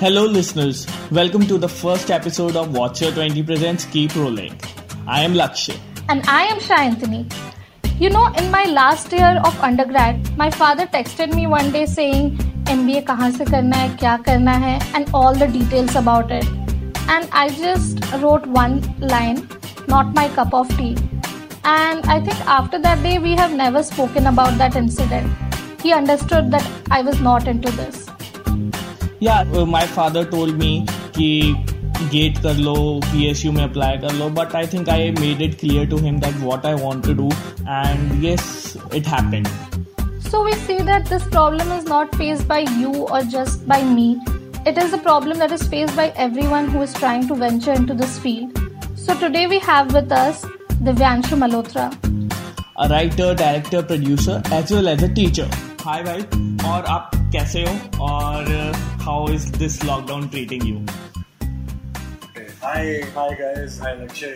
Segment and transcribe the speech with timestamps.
[0.00, 0.86] Hello, listeners.
[1.10, 4.58] Welcome to the first episode of Watcher 20 Presents Keep Rolling.
[5.06, 5.78] I am Lakshay.
[6.08, 7.30] And I am Shyanthini.
[8.00, 12.38] You know, in my last year of undergrad, my father texted me one day saying,
[12.76, 16.46] MBA kahan se karna hai, kya karna hai, and all the details about it.
[17.06, 19.46] And I just wrote one line,
[19.86, 20.96] not my cup of tea.
[21.64, 25.30] And I think after that day, we have never spoken about that incident.
[25.82, 28.06] He understood that I was not into this.
[29.22, 30.84] या my father told me
[31.16, 31.54] कि
[32.02, 35.88] GATE कर लो PSU में apply कर लो but I think I made it clear
[35.90, 37.28] to him that what I want to do
[37.60, 39.48] and yes it happened
[40.30, 44.10] so we see that this problem is not faced by you और just by me
[44.68, 47.94] it is a problem that is faced by everyone who is trying to venture into
[47.94, 48.58] this field
[48.98, 50.42] so today we have with us
[50.74, 51.90] Divyanshu Malhotra
[52.88, 55.50] writer director producer as well as a teacher
[55.80, 56.20] hi भाई
[56.68, 58.48] और आप कैसे हो और
[59.02, 60.78] how is this lockdown treating you
[62.62, 64.30] hi hi guys hi Lakshya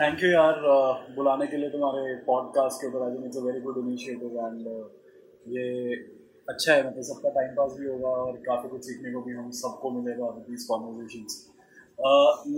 [0.00, 3.40] thank you यार uh, बुलाने के लिए तुम्हारे पॉडकास्ट के ऊपर। I think it's a
[3.40, 4.66] very good initiative and
[5.56, 5.94] ये
[6.48, 9.50] अच्छा है। मतलब सबका टाइम पास भी होगा और काफ़ी कुछ सीखने को भी हम
[9.60, 11.32] सबको मिलेगा दीज कॉन्वर्जेशंस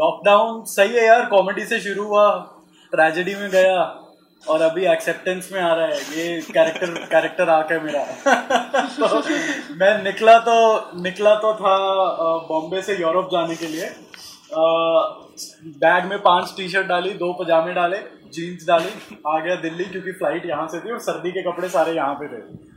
[0.02, 2.28] लॉकडाउन सही है यार कॉमेडी से शुरू हुआ
[2.92, 3.80] ट्रेजेडी में गया।
[4.48, 8.04] और अभी एक्सेप्टेंस में आ रहा है। ये कैरेक्टर कैरेक्टर आके मेरा।
[9.00, 9.18] तो
[9.74, 11.76] मैं निकला तो निकला तो था
[12.48, 13.90] बॉम्बे से यूरोप जाने के लिए।
[15.78, 17.96] बैग में पाँच टी शर्ट डाली, दो पजामे डाले
[18.32, 21.92] जीन्स डाली, आ गया दिल्ली क्योंकि फ़्लाइट यहाँ से थी और सर्दी के कपड़े सारे
[21.92, 22.68] यहाँ पे थे।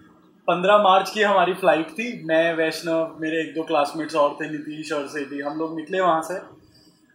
[0.48, 4.92] पंद्रह मार्च की हमारी फ़्लाइट थी। मैं, वैष्णव, मेरे एक दो क्लासमेट्स और थे, नीतीश
[4.92, 6.61] और सेठी। हम लोग निकले वहाँ से।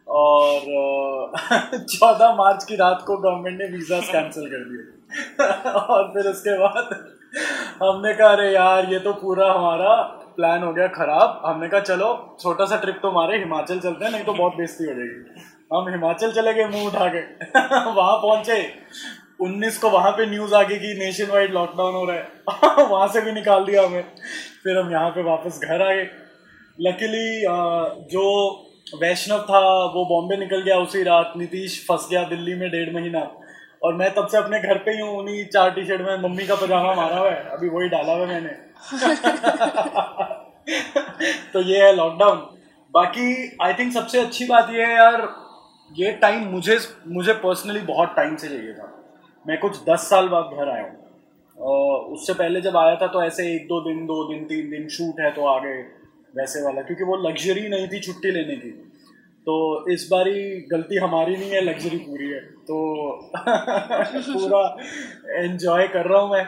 [0.08, 0.60] और
[1.74, 4.92] चौदह मार्च की रात को गवर्नमेंट ने वीज़ा कैंसिल कर दिए।
[5.70, 7.12] और फिर उसके बाद
[7.82, 10.02] हमने कहा, अरे यार, ये तो पूरा हमारा
[10.36, 14.12] प्लान हो गया खराब। हमने कहा, चलो, छोटा सा ट्रिप तो मारे, हिमाचल चलते हैं,
[14.12, 15.40] नहीं तो बहुत बेइज्जती हो जाएगी।
[15.74, 17.20] हम हिमाचल चले गए, मुँह उठा के।
[17.90, 18.72] वहाँ पहुँचे।
[19.40, 22.28] उन्नीस को वहाँ पे न्यूज़ आ गई कि नेशन वाइड लॉकडाउन हो रहा है।
[22.86, 24.04] वहाँ से भी निकाल दिया हमें।
[24.64, 26.08] फिर हम यहाँ पे वापस घर आ गए।
[26.80, 27.42] लकीली
[28.10, 28.24] जो
[28.86, 33.30] वैष्णव था, वो बॉम्बे निकल गया उसी रात, नीतीश फंस गया दिल्ली में डेढ़ महीना।
[33.82, 36.46] और मैं तब से अपने घर पे ही हूँ, उन्हीं चार टी शर्ट में मम्मी
[36.46, 38.48] का पजामा मारा हुआ है, अभी वही डाला हुआ मैंने।
[41.52, 42.48] तो ये है लॉकडाउन
[42.94, 45.34] बाकी आई थिंक सबसे अच्छी बात ये है यार,
[45.92, 49.04] ये टाइम मुझे मुझे पर्सनली बहुत टाइम से चाहिए था।
[49.46, 53.54] मैं कुछ दस साल बाद घर आया हूँ। उससे पहले जब आया था तो ऐसे
[53.54, 55.95] एक दो दिन दो दिन, तीन दिन शूट है तो आ गए
[56.36, 58.70] वैसे वाला, क्योंकि वो लग्जरी नहीं थी छुट्टी लेने की।
[59.46, 62.76] तो इस बारी गलती हमारी नहीं है लग्जरी पूरी है। तो
[63.36, 64.76] पूरा
[65.44, 66.44] एंजॉय कर रहा हूँ मैं।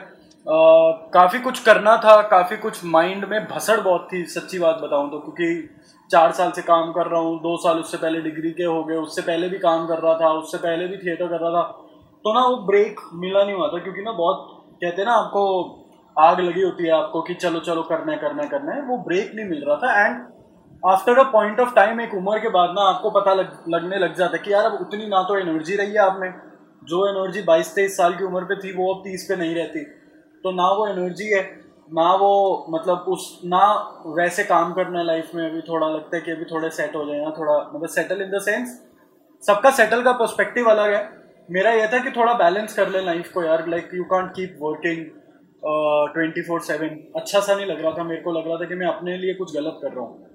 [1.14, 5.18] काफ़ी कुछ करना था, काफ़ी कुछ माइंड में भसड़ बहुत थी, सच्ची बात बताऊँ तो
[5.18, 5.68] क्योंकि
[6.10, 8.94] चार साल से काम कर रहा हूँ, दो साल उससे पहले डिग्री के हो गए,
[8.94, 11.62] उससे पहले भी काम कर रहा था, उससे पहले भी थिएटर कर रहा था।
[12.24, 15.64] तो ना वो ब्रेक मिला नहीं हुआ था, क्योंकि ना बहुत, कहते हैं ना आपको
[16.18, 19.64] आग लगी होती है आपको कि चलो चलो करना करना करना। वो ब्रेक नहीं मिल
[19.66, 20.20] रहा था and
[20.82, 24.14] after a point of time एक उम्र के बाद ना आपको पता लग, लगने लग
[24.16, 26.32] जाता है कि यार अब उतनी ना तो एनर्जी रही है आप में
[26.84, 29.84] जो एनर्जी बाईस तेईस साल की उम्र पे थी वो अब तीस पे नहीं रहती।
[30.44, 31.42] तो ना वो एनर्जी है
[31.90, 32.32] ना वो
[32.70, 33.62] मतलब उस ना
[34.16, 37.20] वैसे काम करना लाइफ में अभी थोड़ा लगता है कि अभी थोड़े सेट हो जाए
[37.20, 38.80] ना थोड़ा मतलब सेटल इन द सेंस
[39.42, 41.02] सबका सेटल का पर्सपेक्टिव अलग है।
[41.50, 44.58] मेरा यह था कि थोड़ा बैलेंस कर ले लाइफ को यार like you can't keep
[44.62, 45.04] working
[45.62, 46.88] twenty four seven.
[47.16, 49.34] अच्छा सा नहीं लग रहा था मेरे को लग रहा था कि मैं अपने लिए
[49.34, 50.26] कुछ गलत कर रहा हूँ।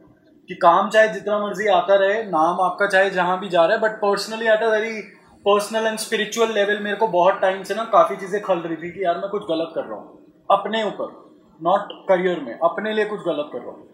[0.49, 3.81] कि काम चाहे जितना मर्ज़ी आता रहे नाम आपका चाहे जहाँ भी जा रहा है
[3.81, 5.01] but personally at a very
[5.45, 8.91] personal and spiritual level मेरे को बहुत टाइम से ना काफ़ी चीज़ें खल रही थी
[8.91, 10.19] कि यार मैं कुछ गलत कर रहा हूँ।
[10.51, 11.11] अपने ऊपर
[11.61, 13.87] नॉट करियर में अपने लिए कुछ गलत कर रहा हूँ।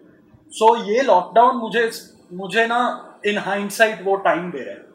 [0.51, 1.91] सो so, ये लॉकडाउन मुझे
[2.33, 2.79] मुझे ना
[3.25, 4.87] इन हाइंडसाइट वो टाइम दे रहा है।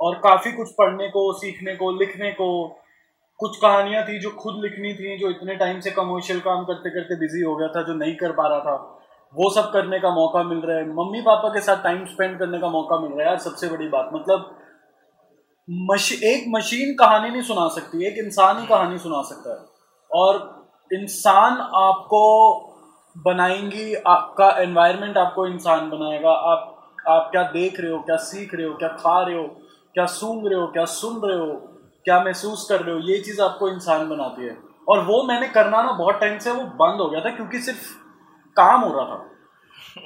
[0.00, 2.79] और काफ़ी कुछ पढ़ने को सीखने को लिखने को
[3.40, 7.16] कुछ कहानियाँ थी जो खुद लिखनी थी जो इतने टाइम से कमर्शियल काम करते करते
[7.16, 8.74] बिज़ी हो गया था जो नहीं कर पा रहा था
[9.34, 12.58] वो सब करने का मौका मिल रहा है। मम्मी पापा के साथ टाइम स्पेंड करने
[12.58, 14.56] का मौका मिल रहा है यार सबसे बड़ी बात। मतलब
[15.90, 19.66] मश, एक मशीन कहानी नहीं सुना सकती एक इंसान ही कहानी सुना सकता है।
[20.10, 20.36] और
[20.92, 22.22] इंसान आपको
[23.16, 26.76] बनाएँगी आपका एनवायरनमेंट आपको इंसान बनाएगा। आप
[27.08, 29.44] आप क्या देख रहे हो क्या सीख रहे हो क्या खा रहे हो
[29.94, 31.69] क्या सूंघ रहे हो क्या सुन रहे हो
[32.04, 33.00] क्या महसूस कर रहे हो?
[33.00, 34.56] ये चीज़ आपको इंसान बनाती है।
[34.88, 37.92] और वो मैंने करना ना बहुत टाइम से, वो बंद हो गया था क्योंकि सिर्फ़
[38.56, 39.26] काम हो रहा था।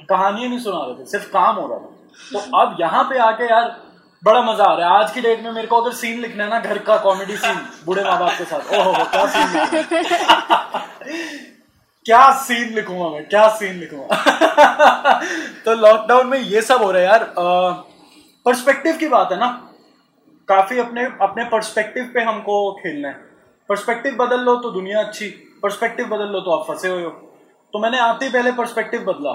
[0.09, 1.89] कहानियाँ नहीं सुना रहे थे, सिर्फ़ काम हो रहा था।
[2.33, 3.75] तो अब यहाँ पे आके यार,
[4.23, 6.49] बड़ा मज़ा आ रहा है। आज की डेट में मेरे को अगर सीन लिखना है
[6.49, 10.13] ना, घर का कॉमेडी सीन बूढ़े माँ बाप के साथ। ओहो क्या सीन
[12.05, 13.27] क्या सीन लिखूँगा मैं?
[13.29, 14.15] क्या सीन लिखूँगा
[15.65, 17.33] तो लॉकडाउन में ये सब हो रहा है यार।
[18.45, 19.47] पर्सपेक्टिव की बात है ना।
[20.47, 23.13] काफ़ी अपने अपने पर्सपेक्टिव पे हमको खेलना है।
[23.69, 25.27] पर्सपेक्टिव बदल लो तो दुनिया अच्छी
[25.63, 27.09] पर्सपेक्टिव बदल लो तो आप फंसे हुए हो।
[27.73, 29.31] तो मैंने आते ही पहले पर्सपेक्टिव बदला,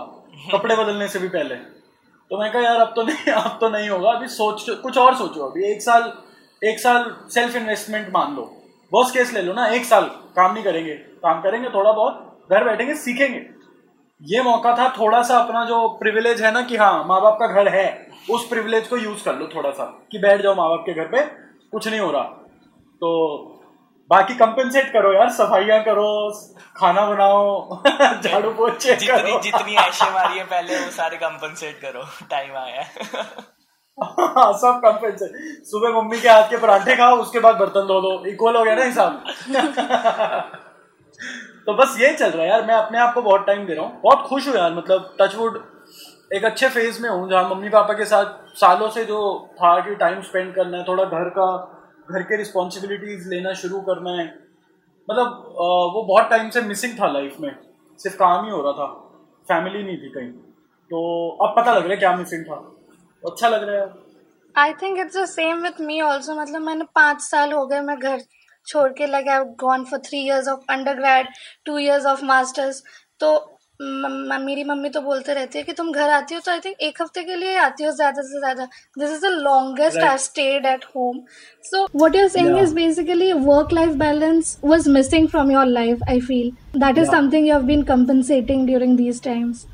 [0.52, 3.88] कपड़े बदलने से भी पहले। तो मैं कहा, यार, अब तो नहीं, अब तो नहीं
[3.88, 6.12] होगा, अभी सोच, कुछ और सोचो अभी। एक साल
[6.62, 8.42] एक साल सेल्फ इन्वेस्टमेंट मान लो।
[8.92, 10.04] बॉस केस ले लो ना, एक साल।
[10.36, 13.38] काम नहीं करेंगे, काम करेंगे थोड़ा बहुत, घर बैठेंगे, सीखेंगे।
[14.20, 17.46] ये मौका था थोड़ा सा अपना जो प्रिविलेज है ना कि हाँ माँ बाप का
[17.46, 17.84] घर है
[18.30, 21.04] उस प्रिविलेज को यूज़ कर लो थोड़ा सा कि बैठ जाओ माँ बाप के घर
[21.04, 21.20] पे
[21.72, 23.10] कुछ नहीं हो रहा। तो
[24.10, 26.06] बाकी कंपेंसेट करो यार सफाइयाँ करो
[26.76, 27.82] खाना बनाओ
[28.22, 32.82] झाड़ू पोछे जितनी जितनी ऐशे मारी है पहले वो सारे कंपेंसेट करो टाइम आया
[33.98, 38.12] हाँ, सब कंपेंसेट सुबह मम्मी के हाथ के पराठे खाओ उसके बाद बर्तन धो दो
[38.26, 39.24] इक्वल हो गया ना हिसाब।
[41.66, 43.84] तो बस ये चल रहा है यार, मैं अपने आप को बहुत टाइम दे रहा
[43.84, 45.62] हूँ। बहुत खुश हूँ यार मतलब टचवुड
[46.30, 49.18] एक अच्छे फ़ेज़ में हूँ, जहाँ मम्मी पापा के साथ सालों से जो
[49.54, 51.46] था कि टाइम स्पेंड करना है, थोड़ा घर का,
[52.10, 54.26] घर के रिस्पॉन्सिबिलिटीज लेना शुरू करना है।
[55.08, 55.54] मतलब
[55.94, 57.54] वो बहुत टाइम से मिसिंग था लाइफ में।
[58.00, 58.86] सिर्फ़ काम ही हो रहा था
[59.48, 60.30] फैमिली नहीं थी कहीं।
[60.90, 61.00] तो
[61.42, 62.54] अब पता लग रहा है क्या मिसिंग था।
[63.22, 63.88] तो अच्छा लग रहा है
[64.56, 67.98] I think it's the same with me also मतलब मैंने पाँच साल हो गए मैं
[67.98, 68.18] घर
[68.66, 71.28] छोड़ के लगे I gone for three years of undergrad
[71.66, 72.82] two years of masters
[73.20, 73.32] तो
[73.80, 77.00] मेरी मम्मी तो बोलते रहती है कि तुम घर आती हो तो आई थिंक एक
[77.02, 78.64] हफ़्ते के लिए आती हो ज़्यादा से ज़्यादा।
[78.98, 81.20] This is the longest I stayed at home
[81.64, 86.02] so what you are saying is basically work life balance was missing from your life
[86.08, 89.66] I feel that is something you have been compensating during these times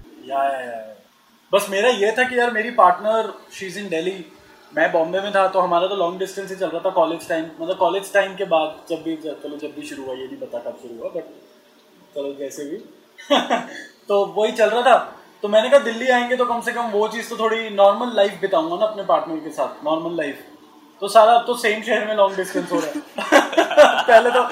[1.53, 4.17] बस मेरा ये था कि यार मेरी partner she is in Delhi
[4.77, 7.45] मैं बॉम्बे में था तो हमारा तो लॉन्ग डिस्टेंस ही चल रहा था कॉलेज टाइम
[7.61, 10.59] मतलब कॉलेज टाइम के बाद जब भी चलो जब भी शुरू हुआ ये नहीं पता
[10.59, 11.31] कब शुरू हुआ बट
[12.17, 12.77] चलो जैसे भी।
[14.09, 14.99] तो वही चल रहा था।
[15.43, 18.39] तो मैंने कहा दिल्ली आएँगे तो कम से कम वो चीज़ तो थोड़ी नॉर्मल लाइफ
[18.41, 20.45] बिताऊँगा ना अपने पार्टनर के साथ नॉर्मल लाइफ
[21.01, 23.01] तो सारा अब तो सेम शहर में लॉन्ग डिस्टेंस हो रहा है।
[24.07, 24.43] पहले तो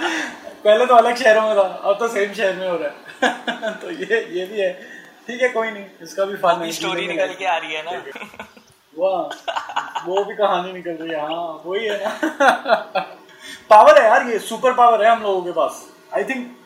[0.65, 3.91] पहले तो अलग शहरों में था अब तो सेम शहर में हो रहा है। तो
[3.91, 4.73] ये ये भी है।
[5.27, 8.03] ठीक है कोई नहीं इसका भी फन स्टोरी निकल के आ रही है ना।
[8.99, 9.23] वाह,
[10.07, 12.11] वो भी कहानी निकल रही है हाँ वही है ना।
[13.71, 16.57] पावर है यार ये सुपर पावर है हम लोगों के पास। आई थिंक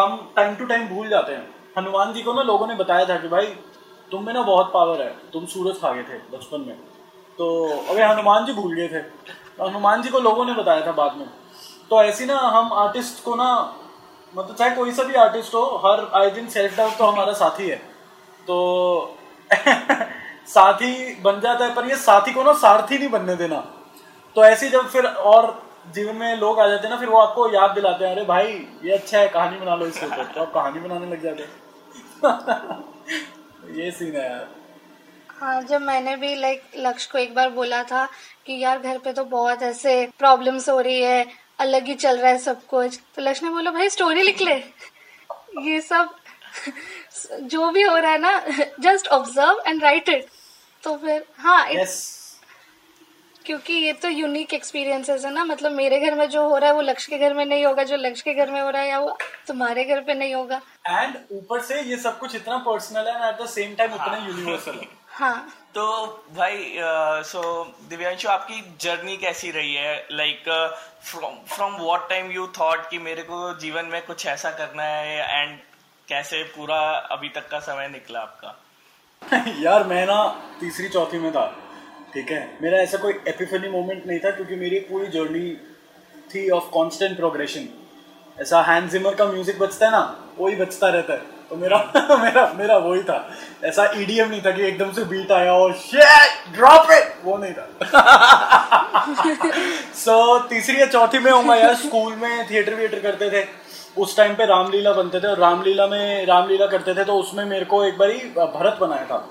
[0.00, 3.16] हम टाइम टू टाइम भूल जाते हैं। हनुमान जी को ना लोगों ने बताया था
[3.16, 3.46] कि भाई,
[4.10, 6.76] तुम में ना बहुत पावर है, तुम सूरज खा गए थे बचपन में।
[7.38, 10.92] तो अभी हनुमान जी भूल गए थे। तो हनुमान जी को लोगों ने बताया था
[10.92, 11.26] बाद में।
[11.90, 13.74] तो ऐसी ना हम आर्टिस्ट को ना
[14.36, 17.68] मतलब चाहे कोई सा भी आर्टिस्ट हो, हर आए दिन सेल्फ डाउट तो हमारा साथी
[17.68, 17.76] है।
[18.46, 19.16] तो
[20.48, 23.60] साथी बन जाता है, पर ये साथी को ना सारथी नहीं बनने देना।
[24.36, 25.46] तो ऐसे जब फिर और
[25.94, 28.52] जीवन में लोग आ जाते हैं ना, फिर वो आपको याद दिलाते हैं, अरे भाई,
[28.84, 31.66] ये अच्छा है, कहानी बना लो इसके ऊपर। तो आप कहानी बनाने लग जाते हैं।
[33.76, 34.46] ये सीन है यार।
[35.40, 38.04] हाँ जब मैंने भी लाइक लक्ष्य को एक बार बोला था
[38.46, 41.26] कि यार, घर पे तो बहुत ऐसे प्रॉब्लम्स हो रही है,
[41.60, 44.54] अलग ही चल रहा है सब कुछ तो लक्ष्य ने बोला, भाई स्टोरी लिख ले।
[45.62, 46.10] ये सब
[47.42, 48.40] जो भी हो रहा है ना
[48.80, 50.26] just observe and write it
[50.82, 51.96] तो फिर हाँ yes.
[53.46, 56.74] क्योंकि ये तो यूनिक एक्सपीरियंसेस है ना मतलब मेरे घर में जो हो रहा है
[56.74, 58.88] वो लक्ष्य के घर में नहीं होगा जो लक्ष्य के घर में हो रहा है
[58.88, 59.16] या वो
[59.46, 63.40] तुम्हारे घर पे नहीं होगा। एंड ऊपर से ये सब कुछ इतना पर्सनल है एट
[63.42, 66.06] द सेम टाइम उतना यूनिवर्सल हाँ। है। हाँ। तो
[66.36, 66.74] भाई
[67.24, 67.42] सो
[67.88, 70.06] दिव्यांशु आपकी जर्नी कैसी रही है?
[70.12, 70.44] Like
[71.02, 75.42] from from what time you thought कि मेरे को जीवन में कुछ ऐसा करना है
[75.42, 75.58] एंड
[76.08, 76.78] कैसे पूरा
[77.12, 78.56] अभी तक का समय निकला आपका?
[79.62, 80.24] यार मैं ना
[80.60, 81.46] तीसरी चौथी में था
[82.14, 82.58] ठीक है?
[82.62, 85.50] मेरा ऐसा कोई एपिफनी मोमेंट नहीं था क्योंकि मेरी पूरी जर्नी
[86.34, 87.68] थी ऑफ़ कांस्टेंट प्रोग्रेशन
[88.42, 90.00] ऐसा हैंड जिमर का म्यूज़िक बजता है ना
[90.38, 91.76] वही बजता रहता है। तो मेरा
[92.22, 93.16] मेरा मेरा वही था।
[93.64, 95.72] ऐसा ईडीएम नहीं था कि एकदम से बीट आया और
[96.52, 97.68] ड्रॉप इट वो नहीं था।
[99.94, 103.42] सो so, तीसरी या चौथी में होगा यार स्कूल में थिएटर विएटर करते थे।
[103.98, 107.64] उस टाइम पे रामलीला बनते थे और रामलीला में रामलीला करते थे तो उसमें मेरे
[107.64, 109.26] को एक बारी भरत बनाया था।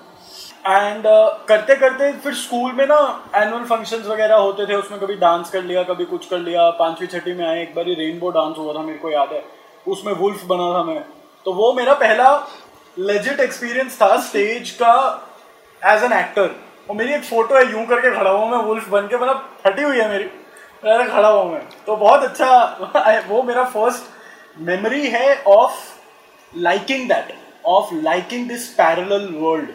[0.67, 2.97] एंड uh, करते करते फिर स्कूल में ना
[3.35, 7.07] एनुअल फ़ंक्शंस वगैरह होते थे उसमें कभी डांस कर लिया कभी कुछ कर लिया। पांचवी
[7.07, 9.43] छठी में आए एक बार रेनबो डांस हुआ था मेरे को याद है।
[9.87, 10.99] उसमें वुल्फ बना था मैं।
[11.45, 12.31] तो वो मेरा पहला
[12.97, 14.93] लेजिट एक्सपीरियंस था स्टेज का
[15.81, 16.49] एज एन एक्टर
[16.89, 19.83] और मेरी एक फ़ोटो है यूँ करके खड़ा हुआ मैं वुल्फ बन के मतलब फटी
[19.83, 20.29] हुई है मेरी।
[20.83, 24.16] खड़ा हुआ मैं। तो बहुत अच्छा वो मेरा फ़र्स्ट
[24.59, 25.73] मेमोरी है of
[26.57, 29.69] liking that of liking this parallel world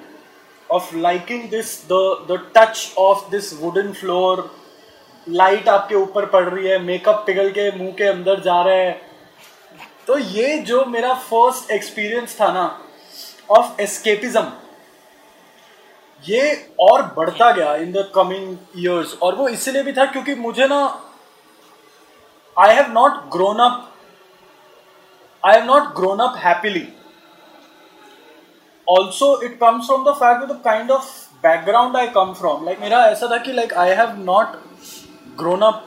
[0.70, 4.42] of liking this the the touch of this wooden floor
[5.28, 9.00] light आपके ऊपर पड़ रही है मेकअप पिघल के मुँह के अंदर जा रहा है।
[10.06, 12.84] तो ये जो मेरा फ़र्स्ट एक्सपीरियंस था ना
[13.50, 14.52] ऑफ़ एस्केपिज्म
[16.28, 20.66] ये और बढ़ता गया इन द कमिंग ईयर्स और वो इसलिए भी था क्योंकि मुझे
[20.66, 21.02] ना
[22.58, 23.91] I have not grown up
[25.43, 26.87] I have not grown up happily
[28.87, 31.11] also it comes from the fact the kind of
[31.43, 34.55] background I come from like मेरा ऐसा था कि like I have not
[35.39, 35.83] grown up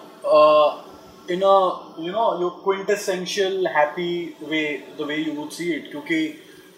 [1.31, 1.57] in a
[2.01, 4.13] you know you quintessential happy
[4.51, 4.63] way
[5.01, 6.21] the way you would see it क्योंकि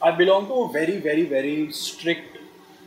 [0.04, 2.32] I belong to very very very strict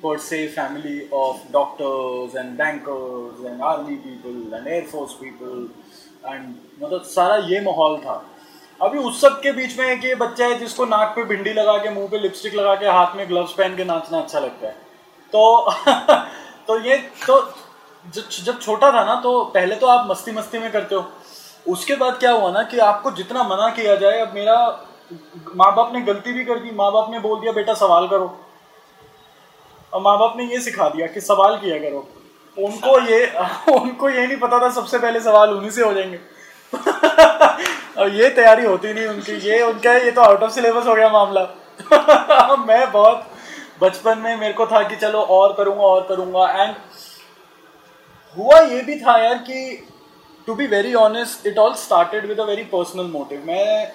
[0.01, 5.61] per se family of doctors and bankers and army people and air force people
[6.31, 8.15] and मतलब सारा ये माहौल था
[8.80, 11.76] अभी उस सब के बीच में एक ये बच्चा है जिसको नाक पे भिंडी लगा
[11.78, 14.72] के, मुँह पे लिपस्टिक लगा के, हाथ में ग्लव्स पहन के नाचना अच्छा लगता है।
[15.32, 15.70] तो
[16.66, 16.96] तो ये
[17.26, 17.40] तो
[18.44, 21.04] जब छोटा था ना तो पहले तो आप मस्ती मस्ती में करते हो।
[21.66, 24.56] उसके बाद क्या हुआ ना कि आपको जितना मना किया जाए, अब मेरा
[25.56, 28.38] माँ बाप ने गलती भी कर दी माँ बाप ने बोल दिया, बेटा, सवाल करो।
[29.92, 32.08] और माँ बाप ने ये सिखा दिया कि सवाल किया करो।
[32.56, 33.26] उनको ये
[33.72, 36.18] उनको ये नहीं पता था सबसे पहले सवाल उन्हीं से हो जाएँगे।
[38.00, 41.08] और ये तैयारी होती नहीं उनकी। ये उनका, ये तो आउट ऑफ़ सिलेबस हो गया
[41.08, 41.42] मामला।
[42.58, 43.26] मैं बहुत
[43.80, 46.74] बचपन में मेरे को था कि चलो और करूँगा और करूँगा। एंड
[48.36, 49.86] हुआ ये भी था यार कि
[50.46, 53.92] to be very honest it all started with a very personal motive मैं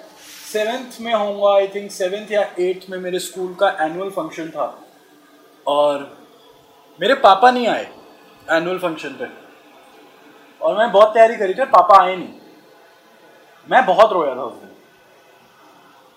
[0.52, 4.66] सेवेंथ में होऊँगा आई थिंक सेवेंथ या एट्थ में मेरे स्कूल का एनुअल फ़ंक्शन था।
[5.66, 6.08] और
[7.00, 7.88] मेरे पापा नहीं आए
[8.52, 9.26] एनुअल फ़ंक्शन पे।
[10.60, 12.28] और मैं बहुत तैयारी करी थी पापा आए नहीं।
[13.68, 14.70] मैं बहुत रोया था उस दिन।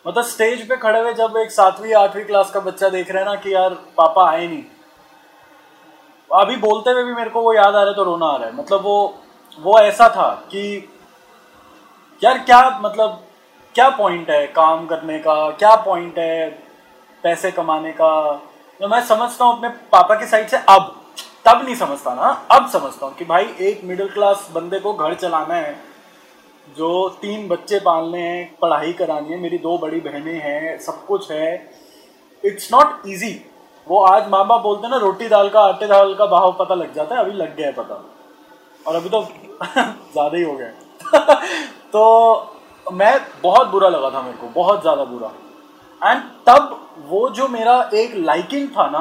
[0.05, 3.29] मतलब स्टेज पे खड़े हुए जब एक सातवीं, आठवीं क्लास का बच्चा देख रहे हैं
[3.29, 4.63] ना कि यार पापा आए नहीं।
[6.29, 8.47] अभी बोलते हुए भी मेरे को वो याद आ रहा है तो रोना आ रहा
[8.47, 9.19] है। मतलब वो
[9.57, 10.89] वो ऐसा था कि
[12.21, 13.23] यार क्या मतलब
[13.75, 15.49] क्या पॉइंट है काम करने का?
[15.49, 16.49] क्या पॉइंट है
[17.23, 18.31] पैसे कमाने का?
[18.79, 20.95] तो मैं समझता हूँ अपने पापा की साइड से अब,
[21.45, 25.13] तब नहीं समझता ना, अब समझता हूँ कि भाई एक मिडिल क्लास बंदे को घर
[25.15, 25.88] चलाना है।
[26.77, 31.31] जो तीन बच्चे पालने हैं, पढ़ाई करानी है, मेरी दो बड़ी बहनें हैं, सब कुछ
[31.31, 31.53] है।
[32.43, 33.31] इट्स नॉट ईजी
[33.87, 36.75] वो आज माँ बाप बोलते हैं ना, रोटी दाल का, आटे दाल का भाव पता
[36.75, 38.03] लग जाता है, अभी लग गया है पता।
[38.85, 39.21] और अभी तो
[39.61, 41.35] ज़्यादा ही हो गया
[41.93, 42.55] तो
[42.87, 45.31] मैं, बहुत बुरा लगा था मेरे को, बहुत ज़्यादा बुरा।
[46.01, 46.75] एंड तब
[47.07, 48.99] वो जो मेरा एक लाइकिंग था ना,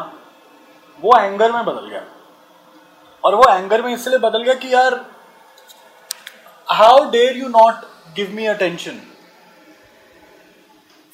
[1.00, 2.02] वो एंगर में बदल गया।
[3.24, 4.94] और वो एंगर में इसलिए बदल गया कि यार
[6.68, 7.84] how dare you not
[8.16, 8.98] give me attention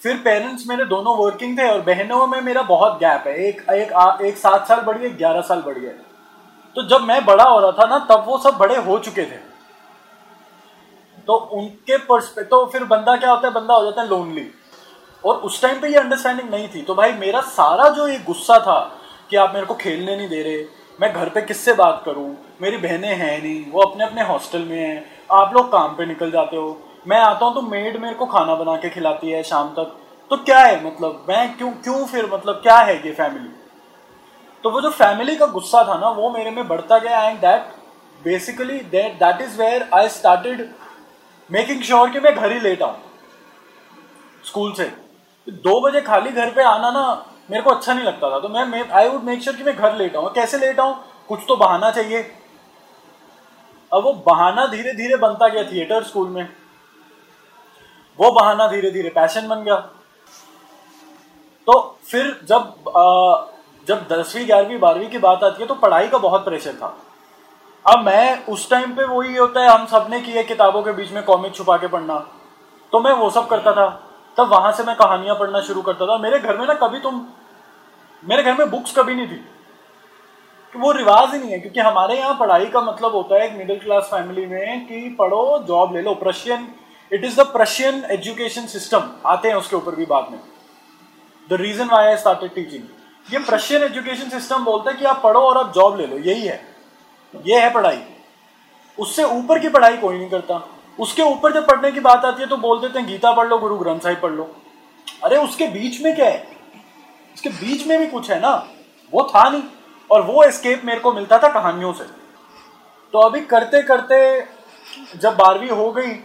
[0.00, 3.92] फिर पेरेंट्स मेरे दोनों वर्किंग थे और बहनों में मेरा बहुत गैप है। एक एक
[3.92, 5.92] आ, एक सात साल बढ़ी है ग्यारह साल बढ़ी है
[6.76, 9.38] तो जब मैं बड़ा हो रहा था ना तब वो सब बड़े हो चुके थे।
[11.26, 13.54] तो उनके परस्पेक्ट तो फिर बंदा क्या होता है?
[13.54, 14.50] बंदा हो जाता है लोनली
[15.25, 18.58] और उस टाइम पे ये अंडरस्टैंडिंग नहीं थी। तो भाई मेरा सारा जो ये गुस्सा
[18.58, 18.80] था
[19.30, 20.64] कि आप मेरे को खेलने नहीं दे रहे
[20.99, 22.37] मैं घर पे किससे बात करूँ?
[22.62, 26.30] मेरी बहनें हैं नहीं वो अपने अपने हॉस्टल में हैं। आप लोग काम पे निकल
[26.30, 29.68] जाते हो। मैं आता हूँ तो मेड मेरे को खाना बना के खिलाती है शाम
[29.70, 29.96] तक।
[30.30, 33.48] तो क्या है मतलब मैं क्यों क्यों फिर मतलब क्या है ये फैमिली
[34.64, 37.72] तो वो जो फैमिली का गुस्सा था ना, वो मेरे में बढ़ता गया and that
[38.20, 40.68] basically that that is where I started
[41.50, 42.96] making sure कि मैं घर ही लेट आऊँ।
[44.44, 44.84] स्कूल से।
[45.46, 48.88] दो बजे खाली घर पे आना ना, मेरे को अच्छा नहीं लगता था। तो मैं
[48.90, 50.96] आई वुड मेक श्योर कि मैं घर लेट आऊँ। कैसे लेट आऊँ?
[51.28, 52.22] कुछ तो बहाना चाहिए।
[53.94, 56.48] अब वो बहाना धीरे धीरे बनता गया थिएटर स्कूल में।
[58.18, 59.76] वो बहाना धीरे धीरे पैशन बन गया।
[61.68, 63.46] तो फिर जब आ,
[63.88, 66.96] जब दसवीं ग्यारहवीं बारहवीं की बात आती है तो पढ़ाई का बहुत प्रेशर था।
[67.84, 71.22] अब मैं उस टाइम पे वही होता है हम सबने किए किताबों के बीच में
[71.22, 72.18] कॉमिक छुपा के पढ़ना।
[72.92, 73.88] तो मैं वो सब करता था।
[74.36, 77.26] तब वहाँ से मैं कहानियाँ पढ़ना शुरू करता था। मेरे घर में ना कभी तुम
[78.22, 79.44] मेरे घर में बुक्स कभी नहीं थी।
[80.76, 83.78] वो रिवाज ही नहीं है, क्योंकि हमारे यहाँ पढ़ाई का मतलब होता है एक मिडिल
[83.78, 86.68] क्लास फैमिली में कि पढ़ो जॉब ले लो। Prussian
[87.10, 90.40] it is the Prussian education system आते हैं उसके ऊपर भी बाद में।
[91.48, 92.82] The reason why I started teaching
[93.26, 96.46] ये प्रशियन एजुकेशन सिस्टम बोलता है कि आप पढ़ो और आप जॉब ले लो। यही
[96.46, 96.60] है।
[97.34, 97.98] ये है पढ़ाई।
[98.98, 100.60] उससे ऊपर की पढ़ाई कोई नहीं करता।
[100.98, 103.58] उसके ऊपर जब पढ़ने की बात आती है तो बोल देते हैं, गीता पढ़ लो,
[103.58, 104.50] गुरु ग्रंथ साहिब पढ़ लो।
[105.24, 106.46] अरे उसके बीच में क्या है?
[107.34, 108.52] उसके बीच में भी कुछ है ना?
[109.12, 109.62] वो था नहीं।
[110.11, 112.04] और वो एस्केप मेरे को मिलता था कहानियों से।
[113.12, 114.46] तो अभी करते करते
[115.16, 116.25] जब बारहवीं हो गई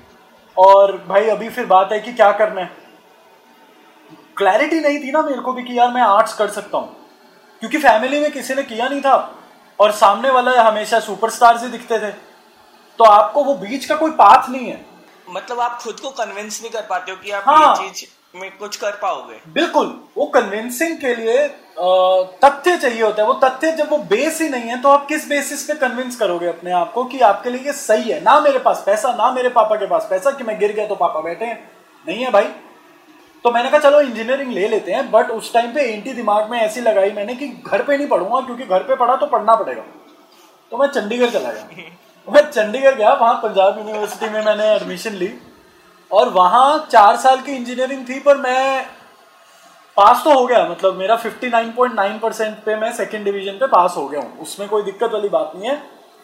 [0.57, 2.77] और भाई अभी फिर बात है कि क्या करना है।
[4.37, 6.95] क्लैरिटी नहीं थी ना मेरे को भी कि यार मैं आर्ट्स कर सकता हूँ।
[7.59, 9.35] क्योंकि फैमिली में किसी ने किया नहीं था
[9.79, 12.11] और सामने वाला हमेशा सुपरस्टार से दिखते थे।
[12.97, 14.85] तो आपको वो बीच का कोई पाथ नहीं है।
[15.29, 18.49] मतलब आप खुद को कन्विंस नहीं कर पाते हो कि आप हाँ। ये चीज़ में
[18.57, 19.39] कुछ कर पाओगे?
[19.53, 21.47] बिल्कुल वो कन्विंसिंग के लिए
[22.43, 25.27] तथ्य चाहिए होता है। वो तथ्य जब वो बेस ही नहीं है तो आप किस
[25.29, 28.21] बेसिस पे कन्विंस करोगे अपने आप को कि आपके लिए ये सही है?
[28.23, 30.95] ना मेरे पास पैसा ना मेरे पापा के पास पैसा कि मैं गिर गया तो
[30.95, 31.59] पापा बैठे हैं।
[32.05, 32.45] नहीं है भाई।
[33.45, 36.59] तो मैंने कहा चलो इंजीनियरिंग ले लेते हैं बट उस टाइम पे एंटी दिमाग में
[36.59, 39.83] ऐसी लगाई मैंने कि घर पे नहीं पढ़ूँगा क्योंकि घर पे पढ़ा तो पढ़ना पड़ेगा।
[40.71, 45.27] तो मैं चंडीगढ़ चला गया। मैं चंडीगढ़ गया वहाँ पंजाब यूनिवर्सिटी में मैंने एडमिशन ली।
[46.11, 48.85] और वहाँ चार साल की इंजीनियरिंग थी, पर मैं
[49.97, 54.07] पास तो हो गया। मतलब मेरा 59.9 परसेंट पे मैं सेकंड डिवीज़न पे पास हो
[54.07, 55.75] गया हूँ। उसमें कोई दिक्कत वाली बात नहीं है।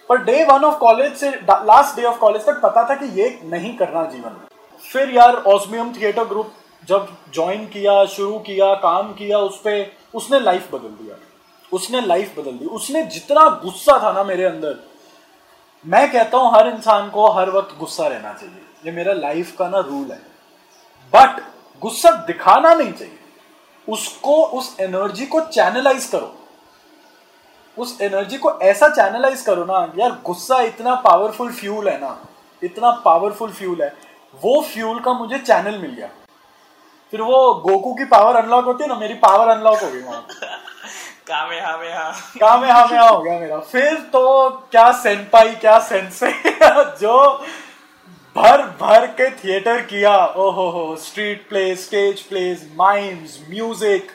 [0.09, 3.39] पर डे वन ऑफ़ कॉलेज से लास्ट डे ऑफ़ कॉलेज तक पता था कि ये
[3.43, 4.47] नहीं करना जीवन। में
[4.81, 6.51] फिर यार ऑस्मियम थिएटर ग्रुप
[6.87, 11.15] जब ज्वाइन किया, शुरू किया, काम किया उस पर उसने लाइफ बदल दिया।
[11.71, 14.75] उसने लाइफ बदल दी। उसने जितना गुस्सा था ना मेरे अंदर,
[15.85, 19.67] मैं कहता हूँ हर इंसान को हर वक्त गुस्सा रहना चाहिए। ये मेरा लाइफ का
[19.69, 20.17] ना रूल है।
[21.13, 21.41] बट
[21.81, 23.19] गुस्सा दिखाना नहीं चाहिए।
[23.87, 26.33] उसको उस एनर्जी को चैनलाइज करो।
[27.77, 32.17] उस एनर्जी को ऐसा चैनलाइज करो ना यार गुस्सा इतना पावरफुल फ्यूल है ना
[32.61, 33.93] इतना पावरफुल फ्यूल है
[34.43, 36.07] वो फ्यूल का मुझे चैनल मिल गया।
[37.13, 40.25] फिर वो गोकू की पावर अनलॉक होती है ना मेरी पावर अनलॉक हो गई वहाँ।
[41.27, 45.55] कामे हाँ में हाँ काम में हाँ हाँ हो गया मेरा। फिर तो क्या सेनपाई
[45.55, 46.31] क्या सेंसे
[47.01, 47.15] जो
[48.35, 54.07] भर भर के थिएटर किया। ओहो हो street play stage plays mimes music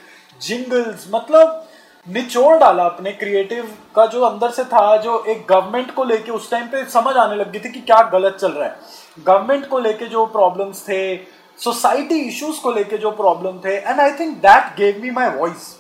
[0.43, 1.67] jingles मतलब
[2.07, 6.51] निचोड़ डाला अपने क्रिएटिव का जो अंदर से था, जो एक गवर्नमेंट को लेके उस
[6.51, 8.77] टाइम पे समझ आने लग गई थी कि क्या गलत चल रहा है।
[9.27, 11.17] गवर्नमेंट को लेके जो प्रॉब्लम्स थे
[11.59, 15.77] सोसाइटी इश्यूज़ को लेके जो प्रॉब्लम थे and I think that gave me my voice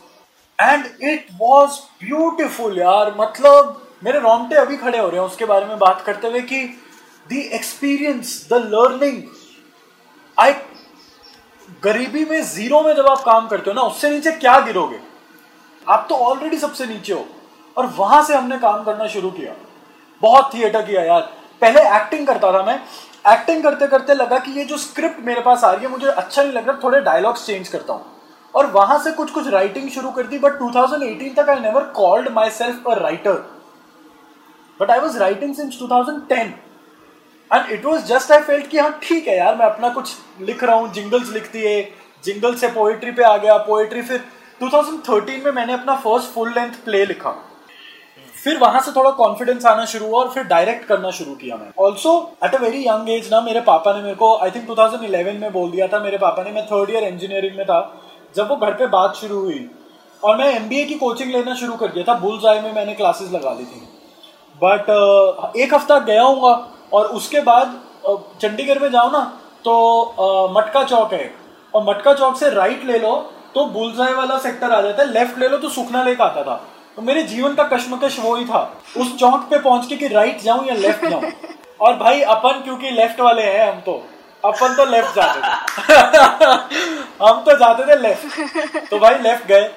[0.59, 5.66] and it was beautiful यार मतलब मेरे रोंगटे अभी खड़े हो रहे हैं उसके बारे
[5.66, 6.68] में बात करते हुए कि
[7.30, 9.22] the experience the learning
[10.38, 10.52] I
[11.84, 15.00] गरीबी में ज़ीरो में जब आप काम करते हो ना, उससे नीचे क्या गिरोगे?
[15.88, 17.26] आप तो ऑलरेडी सबसे नीचे हो।
[17.76, 19.54] और वहाँ से हमने काम करना शुरू किया।
[20.23, 21.21] बहुत थिएटर किया यार।
[21.60, 22.80] पहले एक्टिंग करता था मैं।
[23.32, 26.43] एक्टिंग करते करते लगा कि ये जो स्क्रिप्ट मेरे पास आ रही है, मुझे अच्छा
[26.43, 28.06] नहीं लग रहा, थोड़े डायलॉग्स चेंज करता हूँ।
[28.54, 32.28] और वहाँ से कुछ कुछ राइटिंग शुरू कर दी बट 2018 तक I never called
[32.50, 33.32] myself a writer
[34.80, 36.70] but I was writing since 2010
[37.50, 40.65] and it was just I felt कि हाँ ठीक है यार मैं अपना कुछ लिख
[40.65, 41.82] रहा हूँ जिंगल्स लिखती है
[42.25, 44.25] जिंगल से पोएट्री पे आ गया पोएट्री फिर
[44.63, 47.30] 2013 में मैंने अपना फ़र्स्ट फुल लेंथ प्ले लिखा।
[48.45, 51.71] फिर वहाँ से थोड़ा कॉन्फिडेंस आना शुरू हुआ और फिर डायरेक्ट करना शुरू किया मैं
[51.78, 52.13] also
[52.45, 55.52] at a very young age ना मेरे पापा ने मेरे को आई थिंक 2011 में
[55.52, 57.80] बोल दिया था मेरे पापा ने मैं थर्ड ईयर इंजीनियरिंग में था
[58.36, 59.71] जब वो घर पे बात शुरू हुई
[60.25, 63.52] और मैं एम की कोचिंग लेना शुरू कर दिया था बुल्स में मैंने क्लासेस लगा
[63.52, 63.89] ली थी।
[64.63, 66.54] बट uh, एक हफ़्ता गया हूँ
[66.93, 67.81] और उसके बाद
[68.43, 69.21] चंडीगढ़ में जाओ ना
[69.65, 71.33] तो मटका चौक है
[71.75, 73.15] और मटका चौक से राइट ले लो
[73.55, 76.55] तो बुलजाई वाला सेक्टर आ जाता है। लेफ़्ट ले लो तो सुखना लेक आता था।
[76.97, 78.61] तो मेरे जीवन का कश्मकश वो ही था।
[78.97, 81.23] उस चौक पे पहुँच के कि राइट जाऊँ या लेफ़्ट जाऊँ?
[81.81, 83.93] और भाई अपन क्योंकि लेफ़्ट वाले हैं हम तो
[84.45, 85.95] अपन तो लेफ़्ट जाते थे।
[87.25, 89.71] हम तो जाते थे लेफ़्ट तो भाई लेफ़्ट गए।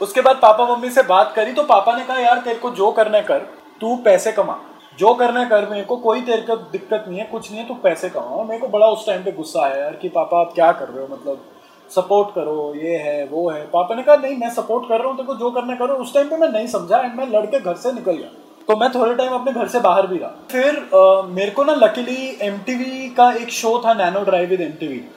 [0.00, 2.90] उसके बाद पापा मम्मी से बात करी तो पापा ने कहा यार तेरे को जो
[2.92, 3.38] करना कर।
[3.80, 4.58] तू पैसे कमा।
[4.98, 7.66] जो करना है कर मेरे को कोई तेरे को दिक्कत नहीं है कुछ नहीं है
[7.68, 10.52] तू पैसे कमाओ। मेरे को बड़ा उस टाइम पे गुस्सा आया यार कि पापा आप
[10.54, 11.08] क्या कर रहे हो?
[11.12, 11.44] मतलब
[11.90, 15.16] सपोर्ट करो ये है वो है। पापा ने कहा नहीं मैं सपोर्ट कर रहा हूँ
[15.16, 17.74] तेरे को जो करना करो। उस टाइम पे मैं नहीं समझा एंड मैं लड़के घर
[17.74, 18.28] से निकल गया।
[18.68, 21.74] तो मैं थोड़े टाइम अपने घर से बाहर भी रहा। फिर अ, मेरे को ना
[21.74, 25.08] लकीली एमटीवी का एक शो था nano drive with M T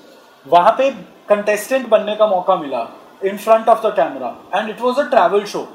[0.46, 0.89] वहाँ पे
[1.30, 2.88] कंटेस्टेंट बनने का मौका मिला
[3.26, 5.65] in front of the camera and it was a travel show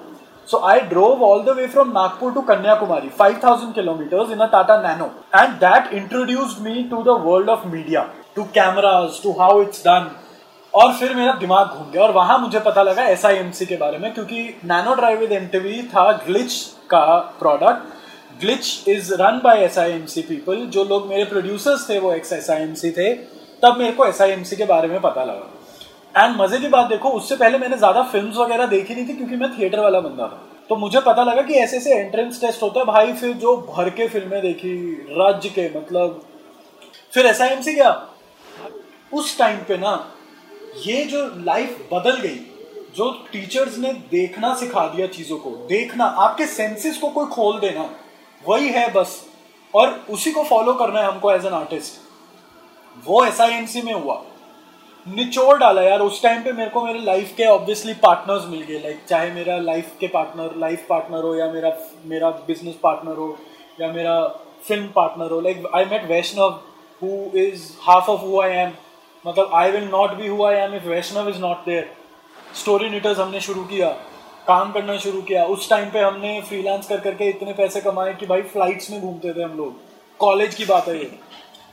[0.46, 4.80] So I drove all the way from Nagpur to Kanyakumari, 5000 kilometers in a Tata
[4.80, 5.12] Nano.
[5.32, 10.08] And that introduced me to the world of media, to cameras, to how it's done.
[10.74, 13.66] और फिर मेरा दिमाग घूम गया और वहाँ मुझे पता लगा एस आई एम सी
[13.66, 16.52] के बारे में क्योंकि नैनो ड्राइव विद एमटीवी था ग्लिच
[16.90, 17.04] का
[17.38, 21.98] product glitch is run by S I M C people जो लोग मेरे प्रोड्यूसर्स थे
[21.98, 23.12] वो ex S I M C थे
[23.62, 25.55] तब मेरे को एस आई एम सी के बारे में पता लगा
[26.16, 29.36] एंड मज़े की बात देखो, उससे पहले मैंने ज़्यादा फ़िल्म वगैरह देखी नहीं थी क्योंकि
[29.36, 32.80] मैं थिएटर वाला बंदा था। तो मुझे पता लगा कि ऐसे ऐसे एंट्रेंस टेस्ट होता
[32.80, 34.74] है भाई, फिर जो भर के फ़िल्में देखी,
[35.10, 36.20] राज्य के मतलब
[37.12, 37.90] फिर एस गया
[39.12, 39.92] उस टाइम पे ना,
[40.76, 42.38] ये जो लाइफ बदल गई,
[42.96, 47.88] जो टीचर्स ने देखना सिखा दिया चीज़ों को, देखना, आपके सेंसेस को कोई खोल देना,
[48.44, 49.20] वही है बस।
[49.74, 52.00] और उसी को फॉलो करना है हमको एज एन आर्टिस्ट
[53.06, 54.22] वो एस में हुआ।
[55.06, 58.78] निचोड़ डाला यार, उस टाइम पे मेरे को मेरे लाइफ के ऑब्वियसली पार्टनर्स मिल गए
[58.78, 61.70] लाइक चाहे मेरा लाइफ के पार्टनर लाइफ पार्टनर हो या मेरा
[62.06, 63.36] मेरा बिज़नेस पार्टनर हो
[63.80, 64.16] या मेरा
[64.68, 66.60] फ़िल्म पार्टनर हो like I met Vaishnav
[67.02, 68.72] who is half of who I am
[69.24, 71.88] मतलब I will not be who I am if Vaishnav is not there
[72.54, 73.88] story knitters हमने शुरू किया,
[74.48, 78.26] काम करना शुरू किया। उस टाइम पे हमने फ्रीलांस कर करके इतने पैसे कमाए कि
[78.26, 79.74] भाई फ्लाइट्स में घूमते थे हम लोग।
[80.20, 81.10] कॉलेज की बात है ये।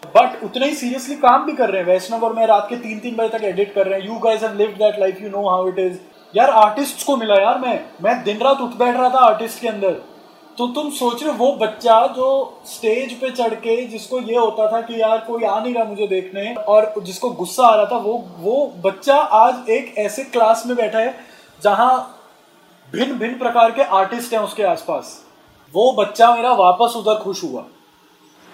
[0.08, 3.00] बट उतने ही सीरियसली काम भी कर रहे हैं। वैष्णव और मैं रात के तीन
[3.00, 5.50] तीन बजे तक एडिट कर रहे हैं। You guys have lived that life you know
[5.50, 5.98] how it is
[6.36, 9.68] यार आर्टिस्ट को मिला यार मैं। मैं दिन रात उठ बैठ रहा था आर्टिस्ट के
[9.68, 10.02] अंदर।
[10.58, 12.28] तो तुम सोच रहे वो बच्चा जो
[12.66, 16.08] स्टेज पे चढ़ के, जिसको ये होता था कि यार कोई आ नहीं रहा मुझे
[16.08, 20.76] देखने, और जिसको गुस्सा आ रहा था, वो वो बच्चा आज एक ऐसे क्लास में
[20.78, 21.16] बैठा है,
[21.64, 22.20] जहाँ
[22.94, 25.20] भिन्न भिन्न प्रकार के आर्टिस्ट हैं उसके आसपास।
[25.74, 27.64] वो बच्चा मेरा वापस उधर खुश हुआ।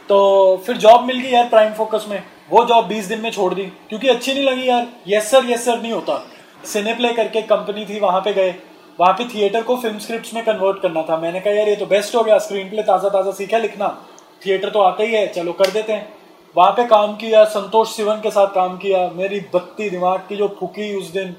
[0.10, 3.54] तो फिर जॉब मिल गई यार प्राइम फोकस में। वो जॉब बीस दिन में छोड़
[3.54, 6.28] दी। क्योंकि अच्छी नहीं लगी यार। यस सर यस सर नहीं होता।
[6.66, 8.56] सिने प्ले करके कंपनी थी, वहाँ पे गए।
[9.00, 11.86] वहाँ पे थिएटर को फ़िल्म स्क्रिप्ट में कन्वर्ट करना था। मैंने कहा, यार, ये तो
[11.86, 14.06] बेस्ट हो गया। स्क्रीन प्ले ताज़ा ताज़ा सीखा लिखना।
[14.46, 16.14] थिएटर तो आता ही है। चलो कर देते हैं।
[16.58, 20.58] वहाँ पे काम किया, संतोष सिवन के साथ काम किया। मेरी बत्ती दिमाग की जो
[20.60, 21.36] फूकी उस दिन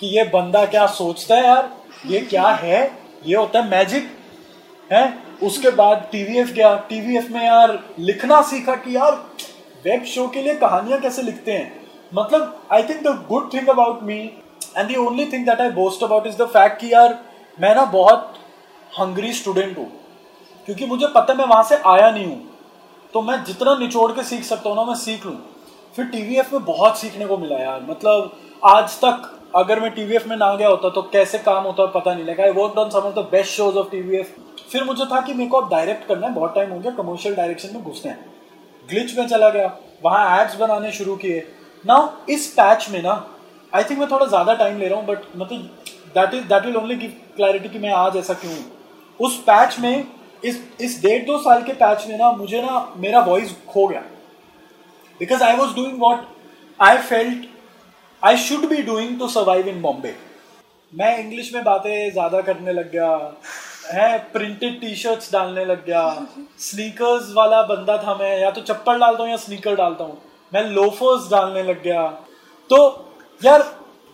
[0.00, 1.70] कि ये बंदा क्या सोचता है यार?
[2.06, 2.92] ये क्या है?
[3.26, 4.10] ये होता है मैजिक
[4.92, 5.29] है?
[5.42, 9.12] उसके बाद टीवीएफ गया। टीवीएफ में यार लिखना सीखा कि यार
[9.84, 11.80] वेब शो के लिए कहानियाँ कैसे लिखते हैं?
[12.12, 14.18] मतलब I think the good thing about me
[14.76, 17.18] and the only thing that I boast about is the fact कि यार
[17.58, 18.34] मैं ना बहुत
[18.98, 19.90] हंग्री स्टूडेंट हूँ।
[20.66, 22.42] क्योंकि मुझे पता मैं वहाँ से आया नहीं हूँ।
[23.14, 25.36] तो मैं जितना निचोड़ के सीख सकता हूँ ना, मैं सीख लूँ।
[25.96, 28.30] फिर टीवीएफ में बहुत सीखने को मिला यार। मतलब
[28.64, 32.24] आज तक अगर मैं टीवीएफ में ना गया होता तो कैसे काम होता पता नहीं।
[32.24, 34.34] लगा I work on some of the best shows of TVF
[34.70, 37.34] फिर मुझे था कि मेरे को अब डायरेक्ट करना है, बहुत टाइम हो गया कमर्शियल
[37.34, 38.24] डायरेक्शन में घुसना हैं।
[38.88, 41.46] ग्लिच में चला गया, वहाँ एड्स बनाने शुरू किए।
[41.84, 43.12] ना इस पैच में ना
[43.72, 45.58] आई थिंक मैं थोड़ा ज़्यादा टाइम ले रहा हूँ बट मतलब
[46.14, 48.64] that is that will only give clarity कि मैं आज ऐसा क्यों हूँ।
[49.20, 50.06] उस पैच में,
[50.44, 54.00] इस इस डेढ़ दो साल के पैच में ना, मुझे ना, मेरा वॉइस खो गया।
[55.20, 56.26] Because I was doing what
[56.80, 57.48] I felt
[58.22, 60.14] I should be doing to survive in Bombay
[60.92, 63.16] मैं इंग्लिश में बातें ज़्यादा करने लग गया।
[63.92, 66.26] है प्रिंटेड टी शर्ट्स डालने लग गया।
[66.60, 70.18] स्नीकर्स वाला बंदा था मैं, या तो चप्पल डालता हूँ या स्नीकर डालता हूँ
[70.52, 72.06] मैं लोफर्स डालने लग गया।
[72.70, 72.78] तो
[73.40, 73.60] यार,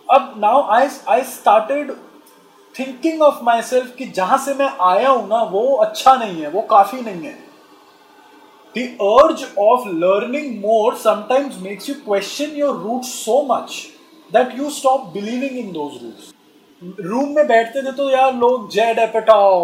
[0.07, 1.91] अब now I I started
[2.75, 6.61] thinking of myself कि जहाँ से मैं आया हूँ ना, वो अच्छा नहीं है, वो
[6.71, 7.35] काफ़ी नहीं है।
[8.75, 13.75] The urge of learning more sometimes makes you question your root so much
[14.31, 16.33] that you stop believing in those roots
[16.81, 19.61] room में बैठते थे तो यार लोग Judd Apatow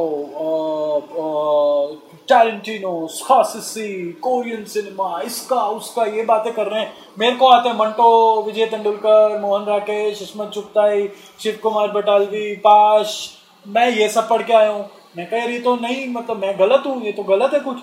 [2.27, 7.75] Tarantino Scorsese Korean cinema इसका, उसका ये बातें कर रहे हैं। मेरे को आते हैं
[7.77, 11.07] मंटो विजय तेंदुलकर मोहन राकेश इस्मत चुगताई
[11.39, 13.17] शिव कुमार बटालवी पाश
[13.65, 16.83] मैं ये सब पढ़ के आया हूँ। मैं कह रही तो नहीं मतलब मैं गलत
[16.85, 17.77] हूँ, ये तो गलत है कुछ।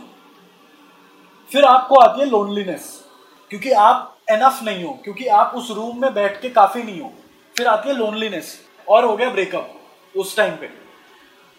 [1.51, 2.88] फिर आपको आती है लोनलीनेस
[3.51, 7.12] क्योंकि आप एनफ नहीं हो, क्योंकि आप उस रूम में बैठ के काफ़ी नहीं हो।
[7.55, 8.59] फिर आती है लोनलीनेस
[8.90, 9.74] और हो गया ब्रेकअप
[10.14, 10.66] उस टाइम पे।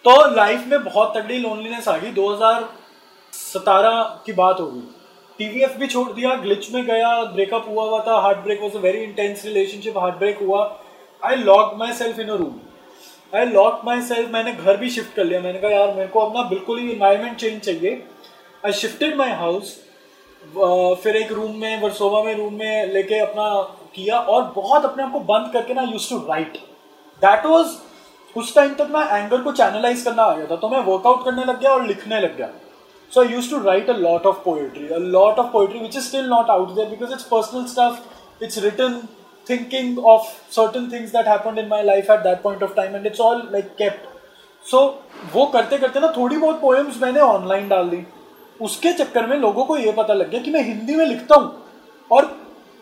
[0.04, 4.82] तो लाइफ में बहुत तगड़ी लोनलीनेस आ गई। 2017 की बात होगी
[5.38, 8.98] टीवीएफ भी छोड़ दिया ग्लिच में गया ब्रेकअप हुआ हुआ था। Heartbreak was a very
[8.98, 10.80] intense relationship heartbreak हुआ।
[11.22, 12.54] I lock myself in a room
[13.32, 16.42] I lock myself मैंने घर भी शिफ्ट कर लिया। मैंने कहा, यार, मेरे को अपना
[16.48, 18.04] बिल्कुल ही इन्वायरमेंट चेंज चाहिए।
[18.66, 19.78] आई शिफ्टेड माई हाउस
[21.02, 23.62] फिर एक रूम में, वर्सोवा में रूम में लेके अपना
[23.94, 26.58] किया और बहुत अपने आप को बंद करके ना use to write
[27.24, 27.76] that was
[28.36, 31.44] उस टाइम तक मैं एंगर को चैनलाइज करना आ गया था तो मैं वर्कआउट करने
[31.44, 32.50] लग गया और लिखने लग गया।
[33.12, 36.04] So I use to write a lot of poetry a lot of poetry which is
[36.04, 39.02] still not out there because it's personal stuff it's written
[39.46, 43.08] thinking of certain things that happened in my life at that point of time and
[43.08, 44.04] it's all, like, kept.
[44.64, 44.82] So
[45.32, 47.98] वो करते करते ना थोड़ी बहुत poems मैंने online डाल दी।
[48.60, 51.50] उसके चक्कर में लोगों को ये पता लग गया कि मैं हिंदी में लिखता हूँ
[52.10, 52.30] और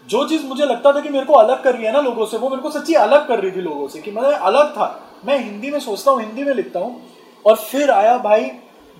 [0.09, 2.37] जो चीज़ मुझे लगता था कि मेरे को अलग कर रही है ना लोगों से,
[2.37, 5.39] वो मेरे को सच्ची अलग कर रही थी लोगों से कि मैं अलग था। मैं
[5.39, 7.01] हिंदी में सोचता हूँ, हिंदी में लिखता हूँ।
[7.45, 8.51] और फिर आया भाई,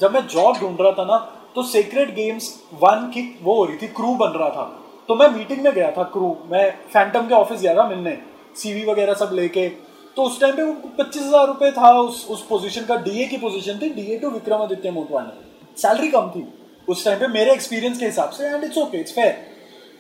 [0.01, 1.17] जब मैं जॉब ढूंढ रहा था ना
[1.55, 2.49] तो सेक्रेट गेम्स
[2.83, 4.65] वन की वो हो रही थी क्रू बन रहा था।
[5.09, 8.17] तो मैं मीटिंग में गया था क्रू मैं फैंटम के ऑफ़िस गया था मिलने
[8.57, 9.69] सीवी वगैरह सब लेके।
[10.17, 10.65] तो उस टाइम पे
[10.99, 14.91] पच्चीस हज़ार रुपए था उस उस पोजीशन का डीए की पोजीशन थी DA to Vikramaditya
[14.91, 16.47] Motwane salary कम थी।
[16.89, 19.33] उस टाइम पे मेरे एक्सपीरियंस के हिसाब से and it's okay it's fair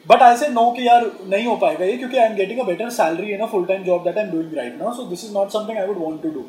[0.07, 2.65] but I say no कि यार नहीं हो पाएगा ये क्योंकि I am getting a
[2.65, 5.25] better salary in a full time job that I am doing right now so this
[5.25, 6.47] is not something I would want to do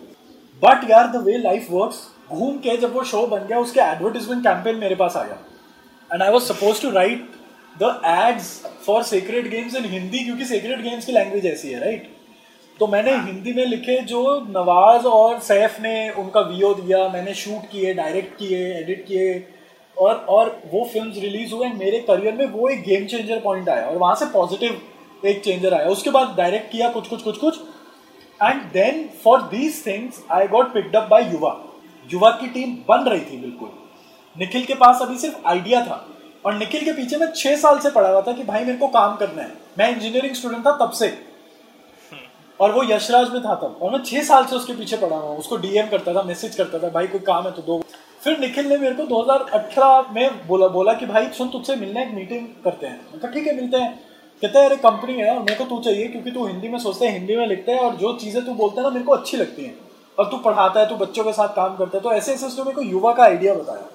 [0.62, 4.44] but यार the way life works घूम के जब वो show बन गया उसके advertisement
[4.44, 5.38] campaign मेरे पास आ गया
[6.12, 7.30] and I was suppose to write
[7.76, 8.50] the ads
[8.86, 12.10] for Secret Games in Hindi क्योंकि सीक्रेट गेम्स की लैंग्वेज ऐसी है राइट
[12.80, 17.70] तो मैंने हिंदी में लिखे जो नवाज़ और सैफ ने उनका वीओ दिया मैंने शूट
[17.72, 19.34] किए डायरेक्ट किए एडिट किए
[19.98, 23.88] और और वो फ़िल्म रिलीज़ हुए मेरे करियर में वो एक गेम चेंजर पॉइंट आया
[23.88, 24.82] और वहाँ से पॉजिटिव
[25.24, 27.60] एक चेंजर आया। उसके बाद डायरेक्ट किया कुछ कुछ कुछ कुछ।
[28.40, 31.58] And then for these things I got picked up by Yuvaa
[32.10, 33.70] Yuvaa की टीम बन रही थी बिल्कुल।
[34.36, 36.06] निखिल के पास अभी सिर्फ़ आइडिया था।
[36.46, 38.88] और निखिल के पीछे मैं छह साल से पढ़ा हुआ था कि भाई मेरे को
[38.90, 41.18] काम करना है। मैं इंजीनियरिंग स्टूडेंट था तब से।
[42.60, 45.36] और वो यशराज में था तब। और मैं छह साल से उसके पीछे पढ़ा हुआ
[45.36, 47.82] उसको डीएम करता था मैसेज करता था भाई कोई काम है तो दो
[48.24, 52.12] फिर निखिल ने मेरे को 2018 में बोला बोला कि भाई, सुन, तुझसे मिलने एक
[52.12, 54.04] मीटिंग करते हैं। मैं कहा, ठीक है, मिलते हैं।
[54.42, 57.06] कहते हैं, अरे कंपनी है और मेरे को तू चाहिए, क्योंकि तू हिंदी में सोचते
[57.06, 59.38] हैं, हिंदी में लिखते हैं, और जो चीज़ें तू बोलता है ना, मेरे को अच्छी
[59.38, 59.78] लगती हैं।
[60.20, 62.64] और तू पढ़ाता है, तू बच्चों के साथ काम करता है। तो ऐसे ऐसे उसने
[62.64, 63.86] मेरे को युवा का आइडिया बताया।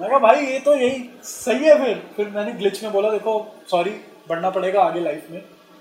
[0.00, 3.56] मैं कहा, भाई, ये तो यही सही है फिर। फिर मैंने ग्लिच में बोला, देखो
[3.70, 3.90] सॉरी
[4.28, 5.40] बढ़ना पड़ेगा आगे लाइफ में।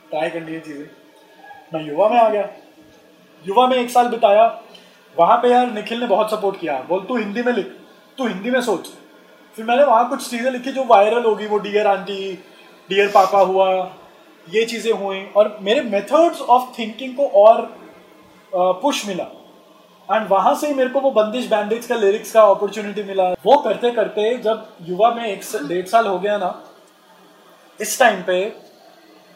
[0.10, 0.86] ट्राई करनी है चीज़ें।
[1.74, 2.50] मैं युवा में आ गया।
[3.48, 4.62] युवा में एक साल बिताया।
[5.18, 7.66] वहाँ पे यार निखिल ने बहुत सपोर्ट किया। बोल, तू हिंदी में लिख,
[8.18, 8.88] तू हिंदी में सोच।
[9.56, 12.34] फिर मैंने वहाँ कुछ चीज़ें लिखी जो वायरल होगी वो डियर आंटी
[12.90, 13.70] डियर पापा हुआ,
[14.48, 17.62] ये चीज़ें हुई और मेरे मेथड्स ऑफ़ थिंकिंग को और
[18.52, 19.24] पुश मिला।
[20.10, 23.58] एंड वहाँ से ही मेरे को वो बंदिश बैंडेज का लिरिक्स का अपॉर्चुनिटी मिला। वो
[23.62, 26.54] करते करते जब युवा में एक डेढ़ साल हो गया ना,
[27.80, 28.40] इस टाइम पे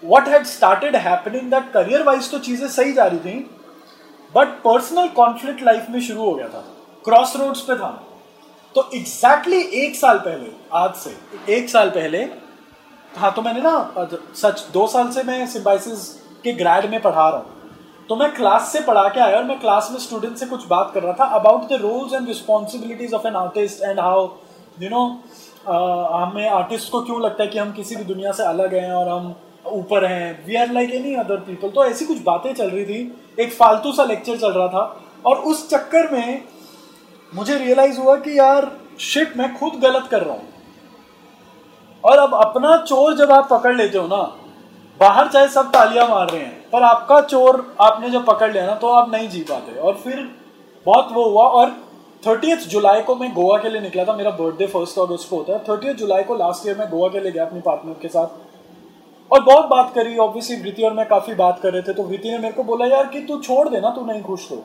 [0.03, 3.49] what had started happening that career wise तो चीज़ें सही जा रही थी
[4.33, 6.63] बट पर्सनल कॉन्फ्लिक्ट लाइफ में शुरू हो गया था।
[7.05, 7.89] क्रॉस रोड्स पे था।
[8.75, 11.15] तो एग्जैक्टली exactly एक साल पहले, आज से,
[11.49, 12.27] एक साल पहले
[13.11, 13.71] हाँ तो मैंने ना
[14.35, 16.07] सच, दो साल से मैं सिम्बाइसिस
[16.43, 17.59] के ग्रेड में पढ़ा रहा हूँ।
[18.09, 20.91] तो मैं क्लास से पढ़ा के आया और मैं क्लास में स्टूडेंट से कुछ बात
[20.93, 24.27] कर रहा था about the roles and responsibilities of an artist and how
[24.81, 25.03] you know
[25.67, 29.09] हमें आर्टिस्ट को क्यों लगता है कि हम किसी भी दुनिया से अलग हैं और
[29.09, 29.33] हम
[29.65, 33.21] ऊपर हैं। We are like any other people तो ऐसी कुछ बातें चल रही थी।
[33.39, 36.43] एक फालतू सा लेक्चर चल रहा था। और उस चक्कर में
[37.35, 40.47] मुझे रियलाइज़ हुआ कि यार शिट मैं खुद गलत कर रहा हूँ।
[42.03, 44.21] और अब अपना चोर जब आप पकड़ लेते हो ना,
[44.99, 48.75] बाहर चाहे सब तालियाँ मार रहे हैं, पर आपका चोर आपने जब पकड़ लिया ना
[48.75, 50.35] तो आप नहीं जी पाते। और फिर
[50.85, 51.69] बहुत वो हुआ। और
[52.27, 55.53] थर्टी जुलाई को मैं गोवा के लिए निकला था। मेरा बर्थडे फ़र्स्ट अगस्त को होता
[55.53, 58.27] है। थर्टी जुलाई को लास्ट ईयर मैं गोवा के लिए गया अपनी पार्टनर के साथ।
[59.31, 62.29] और बहुत बात करी ऑब्वियसली वृति और मैं काफ़ी बात कर रहे थे तो वृति
[62.29, 64.55] ने मेरे को बोला, यार कि तू छोड़ देना तू नहीं खुश तो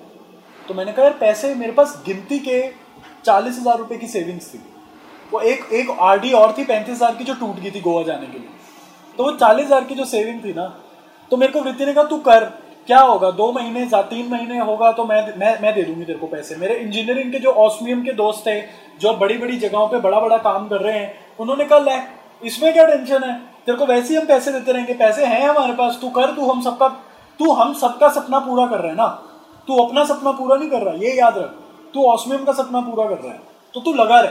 [0.69, 2.61] तो मैंने कहा, यार, पैसे मेरे पास गिनती के
[3.25, 4.59] चालीस हज़ार रुपये की सेविंग्स थी।
[5.33, 8.27] वो एक एक आरडी और थी पैंतीस हज़ार की जो टूट गई थी गोवा जाने
[8.27, 8.49] के लिए।
[9.19, 10.67] तो वो चालीस हज़ार की जो सेविंग थी ना
[11.31, 12.45] तो मेरे को वृत्ति ने कहा, तू कर,
[12.89, 13.31] क्या होगा?
[13.33, 16.57] दो महीने या तीन महीने होगा तो मैं मैं मैं दे दूँगी तेरे को पैसे।
[16.57, 18.61] मेरे इंजीनियरिंग के जो ऑस्मियम के दोस्त थे,
[19.01, 21.97] जो बड़ी बड़ी जगहों पे बड़ा बड़ा काम कर रहे हैं, उन्होंने कहा, ले
[22.43, 23.39] इसमें क्या टेंशन है?
[23.67, 26.51] तेरे को वैसे ही हम पैसे देते रहेंगे। पैसे हैं हमारे पास। तू कर, तू
[26.51, 26.89] हम सबका,
[27.41, 29.07] तू हम सबका सपना पूरा कर रहा है ना?
[29.69, 31.55] तू अपना सपना पूरा नहीं कर रहा, ये याद रख।
[31.95, 33.41] तू ऑस्मियम का सपना पूरा कर रहा है।
[33.75, 34.31] तो तू लगा रहे।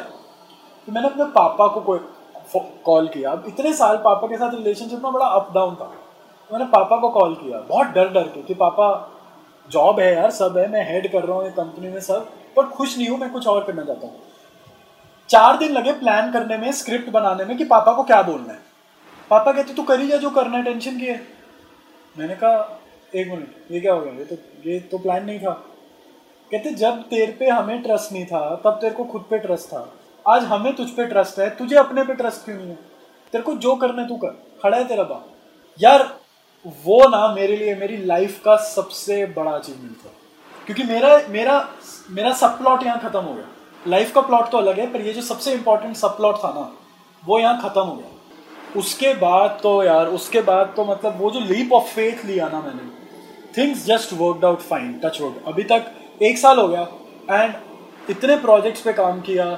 [0.88, 1.82] तो मैंने अपने पापा को
[2.86, 5.86] कॉल किया। अब इतने साल पापा के साथ रिलेशनशिप में बड़ा अप डाउन था।
[6.50, 8.88] तो मैंने पापा को कॉल किया। बहुत डर डर के कि पापा
[9.70, 12.66] जॉब है यार, सब है, मैं हेड कर रहा हूँ ये कंपनी में सब पर
[12.68, 14.16] खुश नहीं हूँ, मैं कुछ और करना चाहता हूँ।
[15.30, 18.60] चार दिन लगे प्लान करने में स्क्रिप्ट बनाने में कि पापा को क्या बोलना है।
[19.30, 21.28] पापा कहते, तू करी जा, जो करना है टेंशन की है?
[22.18, 22.82] मैंने कहा,
[23.16, 24.14] एक मिनट ये क्या हो गया?
[24.14, 24.36] ये तो
[24.70, 25.52] ये तो प्लान नहीं था।
[26.52, 29.94] कहते, जब तेरे पे हमें ट्रस्ट नहीं था, तब तेरे को खुद पे ट्रस्ट था।
[30.28, 32.76] आज हमें तुझ पे ट्रस्ट है, तुझे अपने पे ट्रस्ट क्यों नहीं है?
[33.32, 34.28] तेरे को जो करना है, तू कर।
[34.64, 35.30] खड़ा है तेरा बाप।
[35.82, 36.18] यार,
[36.68, 40.10] वो ना मेरे लिए, मेरी लाइफ का सबसे बड़ा अचीवमेंट था।
[40.66, 41.70] क्योंकि मेरा मेरा
[42.10, 43.46] मेरा सब प्लॉट यहाँ खत्म हो गया।
[43.88, 46.72] लाइफ का प्लॉट तो अलग है, पर ये जो सबसे इम्पोर्टेंट सब प्लॉट था ना,
[47.24, 51.40] वो यहाँ खत्म हो गया। उसके बाद तो यार, उसके बाद तो मतलब वो जो
[51.42, 52.90] लीप ऑफ़ फेथ लिया ना मैंने
[53.58, 55.92] things just work out fine touch wood अभी तक
[56.24, 56.82] एक साल हो गया
[57.34, 57.54] एंड
[58.10, 59.58] इतने प्रोजेक्ट्स पे काम किया।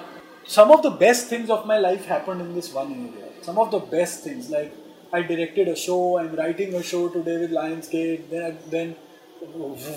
[0.49, 3.69] Some of the best things of my life happen in this one year some of
[3.71, 4.73] the best things like
[5.15, 7.51] I directed a show I am writing a show today with
[7.89, 8.29] Lionsgate
[8.71, 8.95] then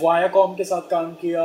[0.03, 1.43] Viacom के साथ काम किया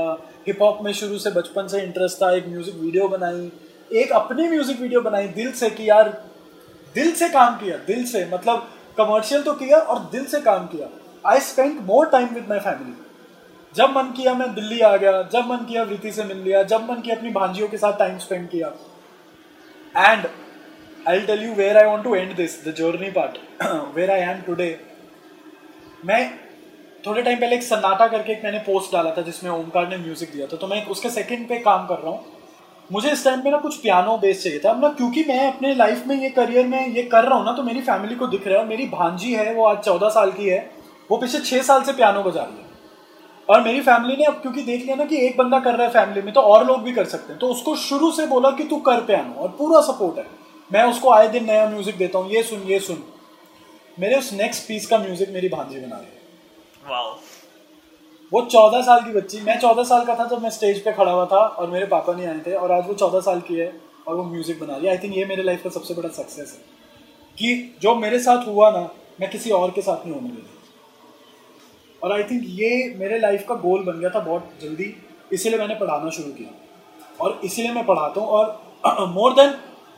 [0.47, 3.51] hip hop में शुरू से बचपन से interest था, एक म्यूज़िक वीडियो बनाई,
[3.91, 6.09] एक अपनी म्यूज़िक वीडियो बनाई, दिल से कि यार,
[6.95, 10.87] दिल से काम किया, दिल से मतलब कमर्शियल तो किया और दिल से काम किया।
[11.25, 12.93] I spend more time with my family
[13.75, 16.89] जब मन किया मैं दिल्ली आ गया, जब मन किया वृति से मिल लिया, जब
[16.89, 18.67] मन किया अपनी भांजियों के साथ टाइम स्पेंड किया।
[19.95, 20.25] And
[21.05, 23.37] I tell you where I want to end this the journey part
[23.95, 24.67] where I am today
[26.05, 26.23] मैं
[27.05, 30.31] थोड़े टाइम पहले एक सन्नाटा करके एक मैंने पोस्ट डाला था जिसमें ओमकार ने म्यूज़िक
[30.33, 32.23] दिया था तो मैं उसके सेकंड पे काम कर रहा हूँ।
[32.89, 36.03] मुझे इस टाइम पे ना कुछ पियानो बेस चाहिए था। ना क्योंकि मैं अपने लाइफ
[36.07, 38.59] में ये करियर में ये कर रहा हूँ ना तो मेरी फैमिली को दिख रहा
[38.59, 40.59] है मेरी भांजी है, वो आज चौदह साल की है,
[41.09, 42.63] वो पिछले छः साल से पियानो बजा रही है।
[43.49, 45.93] और मेरी फैमिली ने अब क्योंकि देख लिया ना कि एक बंदा कर रहा है
[45.93, 48.63] फैमिली में तो और लोग भी कर सकते हैं। तो उसको शुरू से बोला कि
[48.63, 50.25] तू कर पियानो और पूरा सपोर्ट है।
[50.71, 53.03] मैं उसको आए दिन नया म्यूज़िक देता हूँ, ये सुन ये सुन।
[53.97, 56.14] मेरे उस नेक्स्ट पीस का म्यूज़िक मेरी भांजी बना रही है।
[58.31, 61.11] वो चौदह साल की बच्ची, मैं चौदह साल का था जब मैं स्टेज पे खड़ा
[61.11, 63.71] हुआ था और मेरे पापा नहीं आए थे और आज वो चौदह साल की है
[64.07, 66.51] और वो म्यूज़िक बना रही है। आई थिंक ये मेरे लाइफ का सबसे बड़ा सक्सेस
[66.53, 66.59] है
[67.37, 68.89] कि जो मेरे साथ हुआ ना,
[69.21, 70.49] मैं किसी और के साथ नहीं होने देता।
[72.01, 74.93] और आई थिंक ये मेरे लाइफ का गोल बन गया था बहुत जल्दी,
[75.33, 76.49] इसीलिए मैंने पढ़ाना शुरू किया।
[77.21, 79.53] और इसीलिए मैं पढ़ाता हूँ और मोर देन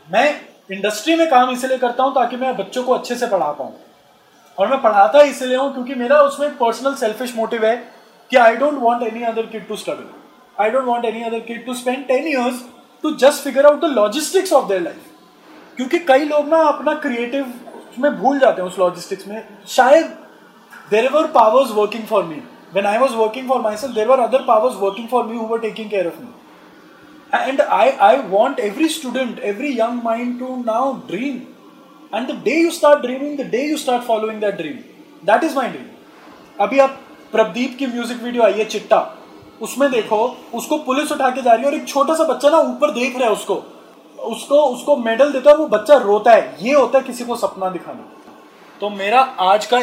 [0.07, 0.29] मैं
[0.71, 3.73] इंडस्ट्री में काम इसलिए करता हूँ ताकि मैं बच्चों को अच्छे से पढ़ा पाऊँ।
[4.57, 7.75] और मैं पढ़ाता इसलिए हूँ क्योंकि मेरा उसमें पर्सनल सेल्फिश मोटिव है
[8.31, 11.65] कि I don't want any other kid to struggle I don't want any other kid
[11.65, 12.63] to spend ten years
[13.03, 17.53] to just figure out the logistics of their life क्योंकि कई लोग ना अपना क्रिएटिव
[17.99, 20.05] में भूल जाते हैं उस लॉजिस्टिक्स में। शायद
[20.91, 22.41] there were powers working for me
[22.73, 25.89] when I was working for myself there are other powers working for me who're taking
[25.89, 31.39] care of me and I I want every student every young mind to now dream
[32.11, 34.83] And the day you start dreaming, the day you start following that dream.
[35.23, 35.87] That is my dream.
[36.61, 36.99] अभी आप
[37.31, 38.99] प्रदीप की music video आई है चिट्टा
[39.61, 40.17] उसमें देखो
[40.57, 43.17] उसको police उठा के जा रही है और एक छोटा सा बच्चा ना ऊपर देख
[43.17, 43.55] रहा है उसको
[44.31, 47.69] उसको उसको मेडल देता है वो बच्चा रोता है ये होता है किसी को सपना
[47.69, 48.09] दिखाना
[48.79, 49.79] तो मेरा आज का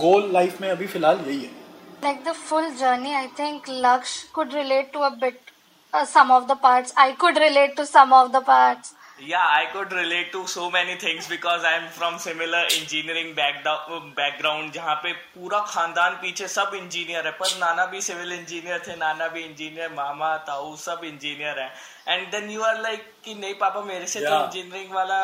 [0.00, 1.60] गोल लाइफ में अभी फ़िलहाल यही है
[2.04, 5.50] like the full journey i think laksh could relate to a bit
[5.92, 8.94] uh, some of the parts i could relate to some of the parts
[9.30, 14.72] yeah i could relate to so many things because i'm from similar engineering um, background
[14.74, 19.28] जहाँ पे पूरा खानदान पीछे सब engineer है पर नाना भी सिविल इंजीनियर थे नाना
[19.34, 21.70] भी इंजीनियर मामा ताऊ सब इंजीनियर है।
[22.08, 25.18] And then you are like की नहीं पापा मेरे से तो इंजीनियरिंग वाला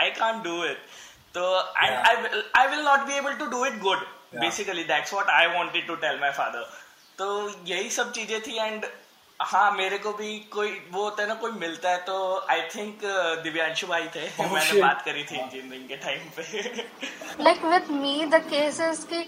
[0.00, 0.84] आई कान डू इट
[1.34, 5.86] तो I will not be able to do it good basically that's what I wanted
[5.86, 6.70] to tell my father
[7.18, 7.26] तो
[7.66, 8.86] यही सब चीज़ें थी एंड.
[9.40, 12.14] हाँ मेरे को भी कोई वो होता है ना कोई मिलता है तो
[12.50, 14.80] आई थिंक uh, दिव्यांशु भाई थे oh, मैंने shit.
[14.82, 19.24] बात करी थी इंजीनियरिंग के टाइम पे like with me the case is कि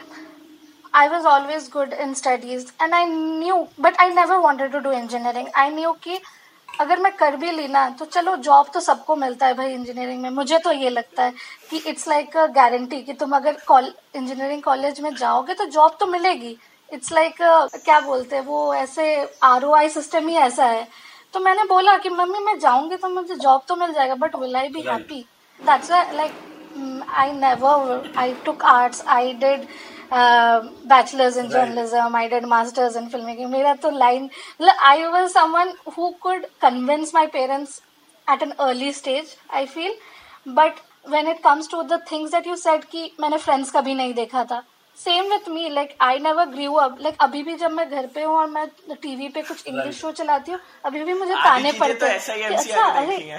[0.93, 4.91] I was always good in studies and I knew but I never wanted to do
[4.93, 5.49] engineering.
[5.55, 6.19] I knew कि
[6.69, 10.23] अगर मैं कर भी ली ना तो चलो जॉब तो सबको मिलता है भाई इंजीनियरिंग
[10.23, 11.33] में मुझे तो ये लगता है
[11.71, 13.57] कि इट्स लाइक अ गारंटी कि तुम अगर
[14.17, 16.57] इंजीनियरिंग कॉलेज में जाओगे तो जॉब तो मिलेगी
[16.93, 20.87] इट्स लाइक like, क्या बोलते हैं वो ऐसे आरओआई सिस्टम ही ऐसा है।
[21.35, 24.57] तो मैंने बोला कि मम्मी मैं जाऊँगी तो मुझे जॉब तो मिल जाएगा but will
[24.57, 25.25] I be happy
[25.61, 26.33] that's like
[27.15, 29.67] I never I took arts I did
[30.13, 34.31] bachelors in journalism I did masters in film making मेरा तो line
[34.69, 37.81] I was someone who could convince my parents
[38.27, 39.95] at an early stage I feel
[40.55, 44.15] but when it comes to the things that you set कि मैंने friends कभी नहीं
[44.15, 44.63] देखा था
[44.99, 48.23] same with me like I never grew up like अभी भी जब मैं घर पे
[48.23, 51.79] हूँ और मैं टीवी पे कुछ इंग्लिश शो चलाती हूँ अभी भी मुझे ताने तो
[51.79, 53.39] पड़ते हैं अच्छा अरे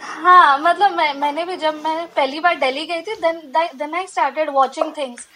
[0.00, 4.50] हाँ। मतलब मैं मैंने भी जब मैं पहली बार दिल्ली गई थी then I started
[4.50, 5.28] watching things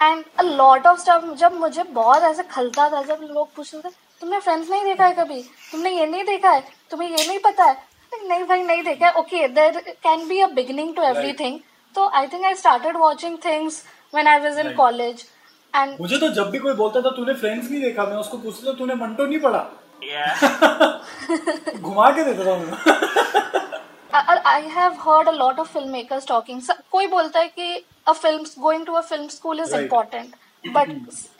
[0.00, 3.92] and a lot of stuff जब मुझे बहुत ऐसे खलता था जब लोग पूछते थे
[4.20, 5.42] तुमने फ्रेंड्स नहीं देखा है कभी?
[5.72, 6.64] तुमने ये नहीं देखा है?
[6.90, 7.76] तुम्हें ये नहीं पता है?
[8.12, 9.12] नहीं भाई नहीं देखा है.
[9.12, 11.58] Okay there can be a beginning to everything
[11.94, 13.82] तो I think I started watching things
[14.14, 15.24] when I was in college
[15.74, 18.66] and मुझे तो जब भी कोई बोलता था तूने फ्रेंड्स नहीं देखा मैं उसको पूछता
[18.66, 19.62] था तूने मंटो नहीं पढ़ा
[21.78, 22.72] घुमा के देता था मैं
[24.46, 28.46] I have heard a lot of film makers talking कोई बोलता है कि a film
[28.60, 29.82] going to a film school is right.
[29.82, 30.88] important but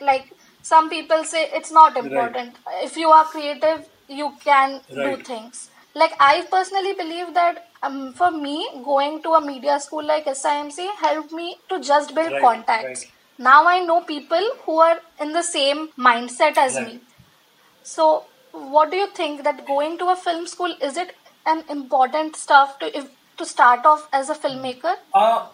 [0.01, 0.31] like
[0.65, 2.83] some people say it's not important right.
[2.83, 5.17] if you are creative you can right.
[5.17, 10.05] do things like i personally believe that um, for me going to a media school
[10.05, 13.05] like simc helped me to just build contacts.
[13.37, 17.01] now i know people who are in the same mindset as me.
[17.83, 22.35] So what do you think that going to a film school is it an important
[22.35, 24.95] stuff to if, to start off as a filmmaker?
[25.13, 25.47] Uh,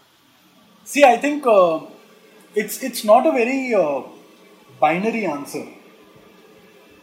[0.84, 1.82] See, I think uh,
[2.56, 4.04] it's it's not a very uh,
[4.80, 5.65] binary answer.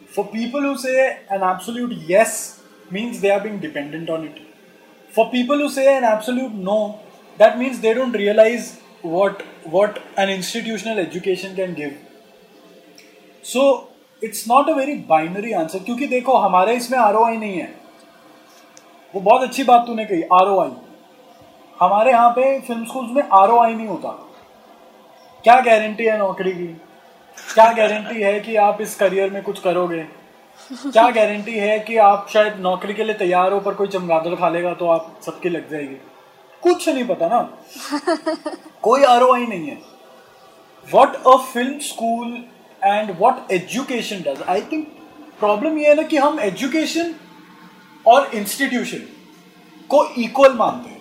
[0.08, 2.60] For people who say an absolute yes
[2.96, 4.40] means they are being dependent on it.
[5.12, 6.78] For people who say an absolute no,
[7.38, 9.42] that means they don't realize what
[9.76, 11.94] what an institutional education can give.
[13.44, 13.88] So
[14.22, 17.72] it's not a very binary answer क्योंकि देखो हमारे इसमें are नहीं है
[19.14, 20.48] वो बहुत अच्छी बात तूने कही आर
[21.80, 24.10] हमारे यहाँ पे फ़िल्म स्कूल्स में आर नहीं होता
[25.44, 26.66] क्या गारंटी है नौकरी की
[27.54, 30.04] क्या गारंटी है कि आप इस करियर में कुछ करोगे
[30.72, 34.48] क्या गारंटी है कि आप शायद नौकरी के लिए तैयार हो पर कोई चमगादड़ खा
[34.48, 35.94] लेगा तो आप सबकी लग जाएगी।
[36.62, 37.40] कुछ नहीं पता ना।
[38.82, 39.78] कोई आर नहीं है।
[40.92, 42.32] What a film school
[42.84, 44.88] and what education does I think
[45.40, 47.14] problem ये है ना कि हम एजुकेशन
[48.06, 49.06] और इंस्टीट्यूशन
[49.90, 51.00] को इक्वल मानते हैं।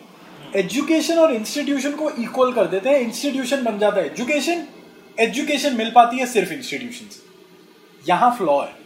[0.56, 4.68] एजुकेशन और इंस्टीट्यूशन को इक्वल कर देते हैं। इंस्टीट्यूशन बन जाता है एजुकेशन
[5.20, 7.22] एजुकेशन मिल पाती है सिर्फ़ इंस्टीट्यूशन से।
[8.10, 8.83] यहाँ फ्लॉ है।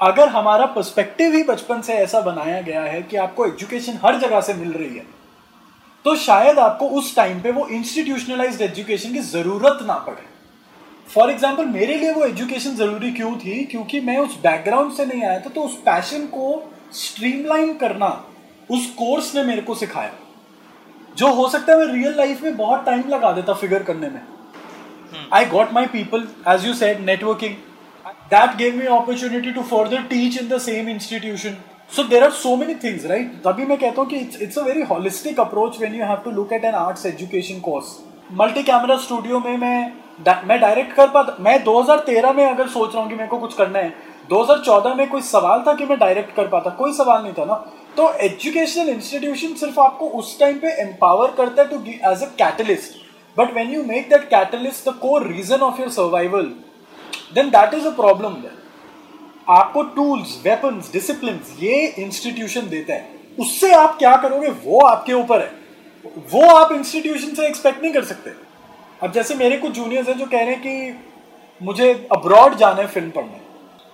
[0.00, 4.40] अगर हमारा पर्सपेक्टिव ही बचपन से ऐसा बनाया गया है कि आपको एजुकेशन हर जगह
[4.40, 5.04] से मिल रही है
[6.04, 10.22] तो शायद आपको उस टाइम पे वो इंस्टीट्यूशनलाइज्ड एजुकेशन की ज़रूरत ना पड़े।
[11.08, 13.64] फॉर एग्ज़ाम्पल मेरे लिए वो एजुकेशन ज़रूरी क्यों थी?
[13.64, 18.08] क्योंकि मैं उस बैकग्राउंड से नहीं आया था तो उस पैशन को स्ट्रीमलाइन करना
[18.70, 20.12] उस कोर्स ने मेरे को सिखाया।
[21.16, 24.20] जो हो सकता है मैं रियल लाइफ में बहुत टाइम लगा देता फिगर करने में।
[25.32, 27.54] I got my people as you said networking
[28.30, 31.56] that gave me opportunity to further teach in the same institution
[31.92, 34.62] so there are so many things right तभी मैं कहता हूँ कि it's it's a
[34.62, 37.96] very holistic approach when you have to look at an arts education course
[38.32, 39.92] multi camera studio में मैं
[40.46, 43.54] मैं direct कर पाता मैं 2013 में अगर सोच रहा हूँ कि मेरे को कुछ
[43.54, 43.92] करना है
[44.32, 47.54] 2014 में कोई सवाल था कि मैं डायरेक्ट कर पाता, कोई सवाल नहीं था ना।
[47.96, 52.98] तो एजुकेशनल इंस्टीट्यूशन सिर्फ़ आपको उस टाइम पे एम्पावर करता है to as a catalyst
[53.36, 56.52] but when you make that catalyst the core reason of your survival
[57.34, 58.36] then that is a problem
[59.48, 64.48] आपको टूल्स वेपन डिसिप्लिन ये इंस्टीट्यूशन देता है। उससे आप क्या करोगे?
[64.48, 65.60] वो आपके ऊपर है।
[66.06, 68.30] वो आप इंस्टीट्यूशन से एक्सपेक्ट नहीं कर सकते।
[69.02, 71.04] अब जैसे मेरे कुछ जूनियर्स हैं जो कह रहे हैं कि
[71.62, 73.40] मुझे अब्रॉड जाना है फ़िल्म पढ़ने।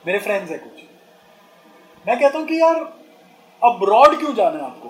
[0.07, 0.83] मेरे फ्रेंड्स हैं कुछ।
[2.09, 2.75] मैं कहता हूँ कि यार
[3.65, 4.89] अब्रॉड क्यों जाना है आपको?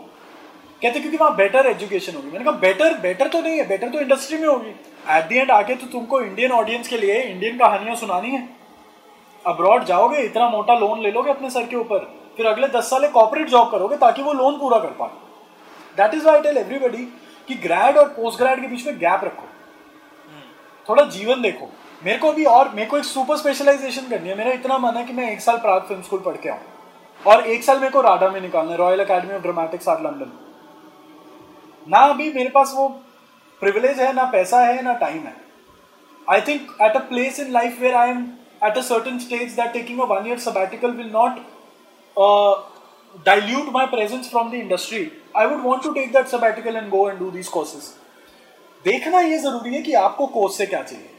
[0.83, 4.01] कहते क्योंकि वहाँ बेटर एजुकेशन होगी। मैंने कहा बेटर बेटर तो नहीं है। बेटर तो
[4.01, 4.71] इंडस्ट्री में होगी।
[5.09, 8.49] एट दी एंड आके तो तुमको इंडियन ऑडियंस के लिए इंडियन कहानियाँ सुनानी है।
[9.45, 11.99] अब्रॉड जाओगे, इतना मोटा लोन ले लोगे अपने सर के ऊपर,
[12.37, 15.11] फिर अगले दस साल कॉपरेट जॉब करोगे ताकि वो लोन पूरा कर पाए।
[15.97, 17.05] That is why tell everybody
[17.49, 19.49] कि ग्रेड और पोस्ट ग्रेड के बीच में गैप रखो।
[20.89, 21.69] थोड़ा जीवन देखो।
[22.03, 25.05] मेरे को भी और, मेरे को एक सुपर स्पेशलाइजेशन करनी है। मेरा इतना मन है
[25.05, 26.59] कि मैं एक साल प्राग फ़िल्म स्कूल पढ़ के आऊँ।
[27.21, 30.33] और एक साल मेरे को राडा में निकालना है Royal Academy of Dramatics Art London
[31.87, 32.89] ना अभी मेरे पास वो
[33.61, 35.35] प्रिविलेज है ना पैसा है ना टाइम है
[36.31, 38.23] I think at a place in life where I am
[38.65, 41.45] at a certain stage that taking a one year sabbatical will not
[43.27, 44.99] dilute my presence from the industry
[45.43, 47.85] i would want to take that sabbatical and go and do these courses.
[48.85, 51.11] देखना ये ज़रूरी है कि आपको course से क्या चाहिए।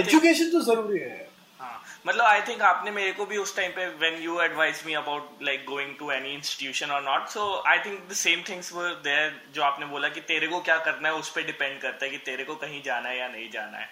[0.00, 1.27] Education तो ज़रूरी हाँ।
[2.06, 5.42] मतलब आई थिंक आपने मेरे को भी उस टाइम पे when you advise me about
[5.42, 9.40] like going to any institution or not so I think the same things were there
[9.54, 12.18] जो आपने बोला कि तेरे को क्या करना है उस पर डिपेंड करता है कि
[12.26, 13.88] तेरे को कहीं जाना है या नहीं जाना है।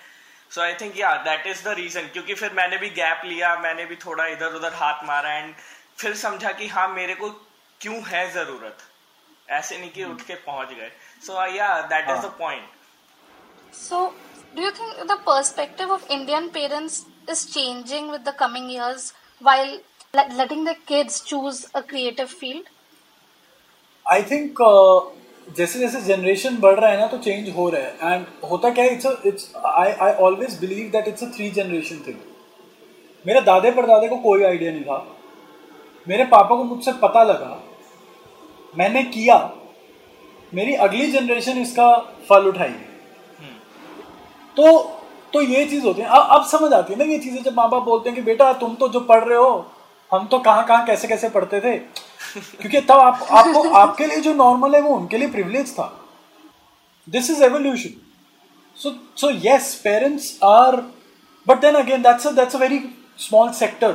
[0.50, 3.84] So I think yeah that is the reason क्योंकि फिर मैंने भी गैप लिया मैंने
[3.86, 5.54] भी थोड़ा इधर उधर हाथ मारा एंड
[5.98, 7.30] फिर समझा कि हाँ मेरे को
[7.80, 8.78] क्यों है ज़रूरत?
[9.50, 10.90] ऐसे नहीं कि उठ के पहुँच गए।
[11.26, 14.06] So yeah that is the point so
[14.56, 19.12] do you think the perspective of Indian parents is changing with the coming years
[19.42, 19.78] while
[20.36, 22.68] letting the kids choose a creative field?
[24.06, 24.60] I think
[25.56, 28.84] जैसे जैसे generation बढ़ रहा है ना तो change हो रहा है। एंड होता क्या
[28.84, 32.16] है it's it's I I always believe that it's a three generation thing
[33.24, 34.98] मेरे दादे परदादे को कोई आइडिया नहीं था।
[36.06, 37.62] मेरे पापा को मुझसे पता लगा।
[38.78, 39.38] मैंने किया।
[40.54, 41.96] मेरी अगली जनरेशन इसका
[42.28, 42.84] फल उठाएगी।
[44.56, 44.64] तो
[45.36, 47.68] तो ये चीज़ होती है। अब अब समझ आती है ना ये चीज़ें जब माँ
[47.70, 49.66] बाप बोलते हैं कि बेटा तुम तो जो पढ़ रहे हो
[50.10, 51.76] हम तो कहाँ कहाँ कैसे कैसे पढ़ते थे?
[51.76, 55.86] क्योंकि तब आप आपको आपके लिए जो नॉर्मल है वो उनके लिए प्रिविलेज था।
[57.08, 58.00] This is evolution
[58.76, 60.76] so so yes parents are
[61.46, 62.78] but then again that's that's a very
[63.18, 63.94] small sector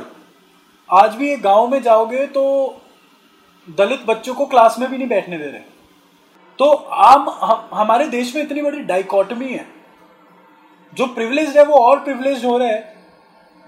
[0.88, 2.44] आज भी एक गाँव में जाओगे तो
[3.68, 5.60] दलित बच्चों को क्लास में भी नहीं बैठने दे रहे।
[6.58, 9.66] तो आम हम, हमारे देश में इतनी बड़ी डाइकॉटमी है।
[10.92, 12.90] जो प्रिविलेज है, वो और प्रिविलेज हो रहे हैं।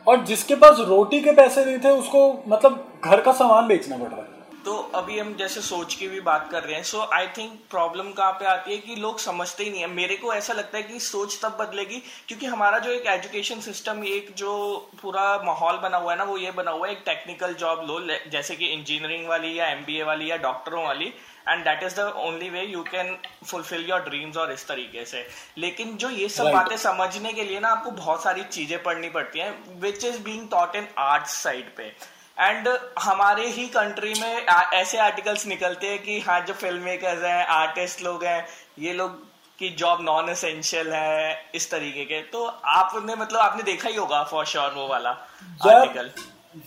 [0.07, 4.09] और जिसके पास रोटी के पैसे नहीं थे, उसको मतलब घर का सामान बेचना पड़
[4.09, 4.33] रहा है।
[4.65, 8.11] तो अभी हम जैसे सोच की भी बात कर रहे हैं सो आई थिंक प्रॉब्लम
[8.11, 10.83] कहाँ पे आती है कि लोग समझते ही नहीं है। मेरे को ऐसा लगता है
[10.83, 14.55] कि सोच तब बदलेगी, क्योंकि हमारा जो एक एजुकेशन सिस्टम एक जो
[15.03, 18.01] पूरा माहौल बना हुआ है ना, वो ये बना हुआ है, एक टेक्निकल जॉब लो
[18.31, 21.13] जैसे कि इंजीनियरिंग वाली या एमबीए वाली या डॉक्टरों वाली
[21.49, 23.17] and that is the only way you can
[23.47, 25.27] fulfil your dreams और इस तरीके से।
[25.59, 26.57] लेकिन जो ये सब right.
[26.57, 30.49] बातें समझने के लिए ना आपको बहुत सारी चीज़ें पढ़नी पड़ती हैं which is being
[30.51, 31.93] taught in art side पे।
[32.37, 32.69] एंड
[33.01, 38.03] हमारे ही कंट्री में ऐसे आर्टिकल्स निकलते हैं कि हाँ जो फ़िल्म मेकर्स हैं आर्टिस्ट
[38.03, 38.47] लोग हैं
[38.79, 39.23] ये लोग
[39.59, 44.23] की जॉब नॉन एसेंशियल है इस तरीके के। तो आपने मतलब आपने देखा ही होगा
[44.31, 46.11] फॉर श्योर वो वाला आर्टिकल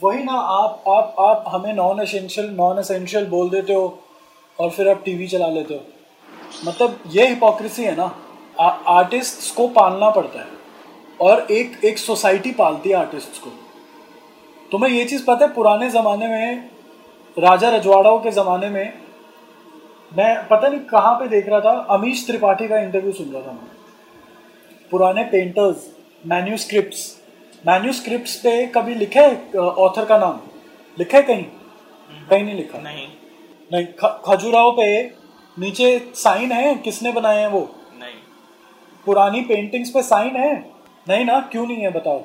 [0.03, 3.87] वही ना आप आप आप हमें नॉन एसेंशियल नॉन एसेंशियल बोल देते हो
[4.59, 5.81] और फिर आप टीवी चला लेते हो।
[6.67, 8.15] मतलब ये हिपोक्रेसी है ना
[8.87, 10.47] आर्टिस्ट को पालना पड़ता है।
[11.21, 13.49] और एक एक सोसाइटी पालती है आर्टिस्ट को।
[14.71, 16.69] तुम्हें ये चीज़ पता है, पुराने ज़माने में,
[17.39, 18.93] राजा रजवाड़ाओं के ज़माने में,
[20.17, 23.51] मैं पता नहीं कहाँ पे देख रहा था, अमीश त्रिपाठी का इंटरव्यू सुन रहा था
[23.51, 23.67] मैं।
[24.91, 25.95] पुराने पेंटर्स
[26.25, 27.21] मैन्यूस्क्रिप्ट्स
[27.67, 30.39] मैन्यूस्क्रिप्ट्स पे कभी लिखा है ऑथर का नाम?
[30.99, 31.43] लिखा है कहीं?
[32.29, 33.07] कहीं नहीं लिखा। नहीं।
[33.73, 33.85] नहीं
[34.25, 35.03] खजुराहो पे
[35.59, 36.75] नीचे साइन है?
[36.75, 37.75] किसने बनाए हैं वो?
[37.99, 38.15] नहीं।
[39.05, 40.71] पुरानी पेंटिंग्स पे साइन है?
[41.09, 41.39] नहीं ना?
[41.39, 42.23] क्यों नहीं है बताओ।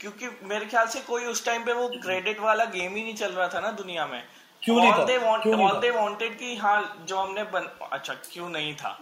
[0.00, 3.32] क्योंकि मेरे ख्याल से कोई उस टाइम पे वो क्रेडिट वाला गेम ही नहीं चल
[3.32, 4.22] रहा था ना दुनिया में।
[4.62, 5.06] क्यों नहीं था?
[5.06, 5.80] they want- क्यों नहीं all था?
[5.80, 9.00] they wanted कि हाँ जो हमने बन अच्छा क्यों नहीं था?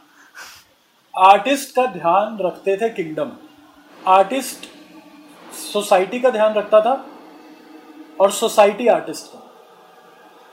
[1.18, 3.32] आर्टिस्ट का ध्यान रखते थे किंगडम
[4.06, 4.58] आर्टिस्ट
[5.54, 7.06] सोसाइटी का ध्यान रखता था?
[8.20, 9.35] और सोसाइटी आर्टिस्ट का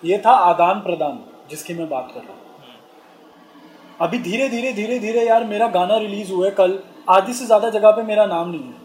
[0.04, 2.42] ये था आदान प्रदान, जिसकी मैं बात कर रहा हूँ।
[4.02, 6.80] अभी धीरे धीरे धीरे धीरे यार मेरा गाना रिलीज़ हुआ है कल।
[7.10, 8.82] आधी से ज़्यादा जगह पे मेरा नाम नहीं है।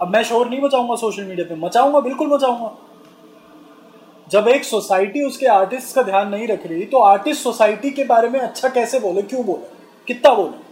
[0.00, 2.72] अब मैं शोर नहीं मचाऊँगा सोशल मीडिया पे। मचाऊँगा, बिल्कुल मचाऊँगा।
[4.30, 8.28] जब एक सोसाइटी उसके आर्टिस्ट का ध्यान नहीं रख रही तो आर्टिस्ट सोसाइटी के बारे
[8.28, 9.74] में अच्छा कैसे बोले, क्यों बोले?
[10.08, 10.64] कितना बोले?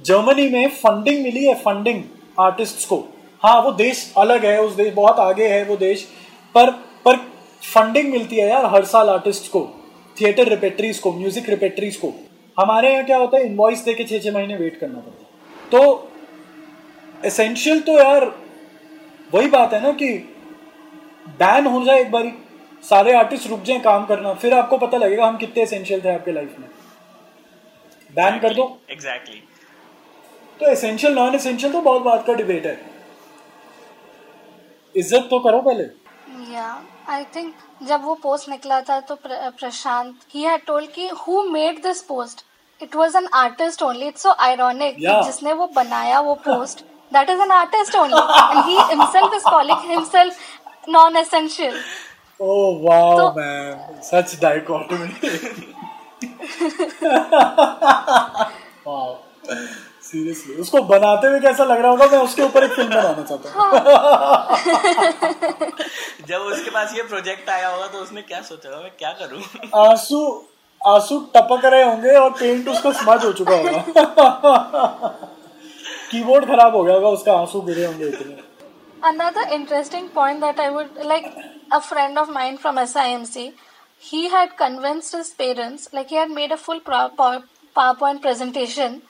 [0.00, 2.02] जर्मनी में फंडिंग मिली है फंडिंग
[2.40, 2.96] आर्टिस्ट को।
[3.42, 6.02] हाँ वो देश अलग है, उस देश बहुत आगे है वो देश।
[6.54, 6.70] पर
[7.04, 7.16] पर
[7.62, 9.60] फंडिंग मिलती है यार हर साल आर्टिस्ट को
[10.16, 12.12] थिएटर रिपेटरीज को म्यूज़िक रिपेटरीज को।
[12.56, 15.70] हमारे यहाँ क्या होता है इन्वॉइस दे के छः छः महीने वेट करना पड़ता है।
[15.70, 16.10] तो
[17.20, 18.24] एसेंशियल तो यार
[19.30, 20.08] वही बात है ना कि
[21.38, 22.32] बैन हो जाए एक बारी
[22.84, 26.32] सारे आर्टिस्ट रुक जाए काम करना फिर आपको पता लगेगा हम कितने एसेंशियल थे आपके
[26.32, 26.68] लाइफ में।
[28.14, 29.42] बैन कर दो। एग्जैक्टली
[30.60, 32.80] तो एसेंशियल नॉन एसेंशियल तो बहुत बात का डिबेट है।
[34.94, 35.84] इज़्ज़त तो करो पहले।
[36.52, 37.54] या। आई थिंक
[37.88, 42.02] जब वो पोस्ट निकला था तो प्र, प्रशांत ही हैड टोल्ड कि who made this
[42.02, 42.44] post
[42.80, 47.40] it was an artist only it's so ironic जिसने वो बनाया वो post that is
[47.42, 51.80] an artist only and he himself is calling himself non essential
[52.40, 55.08] oh wow man such dichotomy
[58.86, 59.16] wow
[60.04, 62.06] seriously उसको बनाते हुए कैसा लग रहा होगा?
[62.06, 63.62] मैं उसके ऊपर एक फ़िल्म बनाना चाहता हूँ।
[66.32, 69.40] जब उसके पास ये प्रोजेक्ट आया होगा तो उसने क्या सोचा होगा मैं क्या करूँ
[69.78, 70.20] आँसू
[70.80, 75.08] आँसू टपक रहे होंगे और पेंट उसका स्मज हो चुका होगा
[76.10, 78.40] कीबोर्ड खराब हो गया होगा उसका आँसू गिरे होंगे इतने
[79.02, 81.24] Another interesting point that I would like
[81.72, 83.46] a friend of mine from SIMC,
[84.02, 89.00] he had convinced his parents, like he had made a full PowerPoint presentation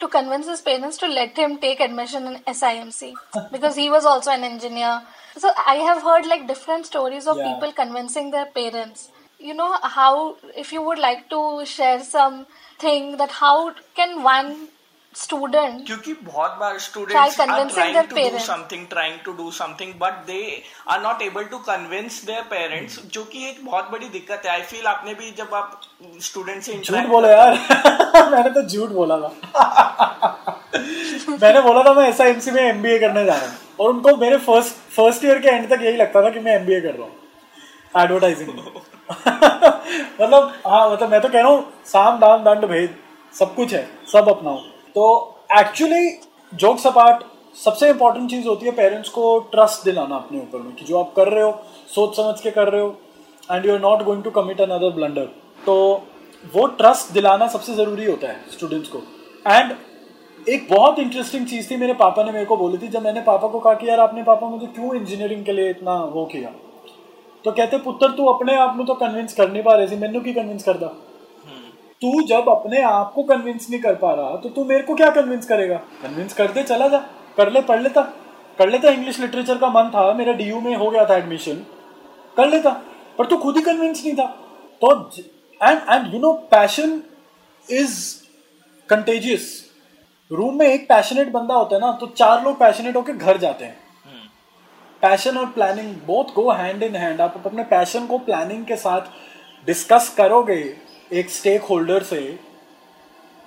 [0.00, 3.14] to convince his parents to let him take admission in SIMC
[3.52, 5.02] because he was also an engineer.
[5.36, 7.52] So I have heard like different stories of Yeah.
[7.52, 9.10] people convincing their parents.
[9.38, 14.68] You know how, if you would like to share something that how can one
[15.14, 18.38] student क्योंकि बहुत बार students are trying to do.
[18.38, 20.42] Something trying to do something but they
[20.88, 24.62] are not able to convince their parents जो कि एक बहुत बड़ी दिक्कत है। I
[24.62, 25.80] feel आपने भी जब आप
[26.22, 27.52] स्टूडेंट से झूठ बोला यार।
[28.30, 29.30] मैंने तो झूठ बोला था।
[31.42, 34.74] मैंने बोला था मैं एस में एमबीए करने जा रहा हूँ। और उनको मेरे फ़र्स्ट
[34.96, 37.14] फ़र्स्ट ईयर के एंड तक यही लगता था कि मैं एमबीए कर रहा हूँ।
[37.94, 38.48] एडवर्टाइजिंग
[39.10, 42.96] मतलब हाँ मतलब मैं तो कह रहा हूँ साम दाम दंड भेद
[43.34, 44.58] सब कुछ है सब अपनाओ।
[44.94, 45.04] तो
[45.50, 46.08] एक्चुअली
[46.52, 47.24] जोक्स अपार्ट
[47.56, 51.12] सबसे इंपॉर्टेंट चीज़ होती है पेरेंट्स को ट्रस्ट दिलाना अपने ऊपर में कि जो आप
[51.16, 51.52] कर रहे हो,
[51.94, 52.96] सोच समझ के कर रहे हो
[53.50, 55.28] and you are not going to commit another blunder
[55.66, 55.74] तो
[56.54, 58.98] वो ट्रस्ट दिलाना सबसे ज़रूरी होता है स्टूडेंट्स को.
[59.46, 59.74] एंड
[60.48, 63.48] एक बहुत इंटरेस्टिंग चीज़ थी, मेरे पापा ने मेरे को बोली थी, जब मैंने पापा
[63.48, 66.50] को कहा कि यार, आपने पापा मुझे क्यों इंजीनियरिंग के लिए इतना वो किया?
[67.44, 70.20] तो कहते, पुत्र, तू अपने आप में तो कन्विंस कर नहीं पा रही थी, मैनू
[70.20, 70.86] की कन्विंस करदा
[72.02, 75.10] तू जब अपने आप को कन्विंस नहीं कर पा रहा तो तू मेरे को क्या
[75.10, 75.76] कन्विंस करेगा?
[76.02, 76.98] कन्विंस कर दे चला जा।
[77.36, 78.02] कर ले पढ़ लेता।
[78.58, 81.64] कर लेता इंग्लिश लिटरेचर का मन था मेरा डीयू में हो गया था एडमिशन
[82.36, 82.70] कर लेता
[83.18, 84.26] पर तू खुद ही कन्विंस नहीं था।
[84.82, 85.10] तो
[85.60, 87.00] and and you know passion
[87.68, 88.00] is
[88.88, 89.48] contagious
[90.30, 93.64] room में एक पैशनेट बंदा होता है ना तो चार लोग पैशनेट होकर घर जाते
[93.64, 93.78] हैं।
[95.02, 99.00] पैशन और planning both go hand in hand आप अपने पैशन को प्लानिंग के साथ
[99.66, 100.62] डिस्कस करोगे
[101.12, 102.20] एक स्टेक होल्डर से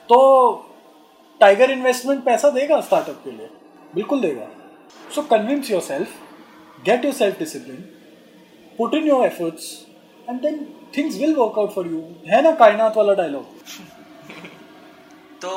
[0.09, 0.19] तो
[1.41, 3.47] टाइगर इन्वेस्टमेंट पैसा देगा स्टार्टअप के लिए?
[3.95, 4.47] बिल्कुल देगा।
[5.15, 6.07] So convince yourself
[6.85, 7.77] get yourself discipline
[8.77, 9.71] put in your efforts
[10.29, 10.65] and then
[10.97, 13.45] things will work out for you है ना, कायनात वाला डायलॉग
[15.43, 15.49] तो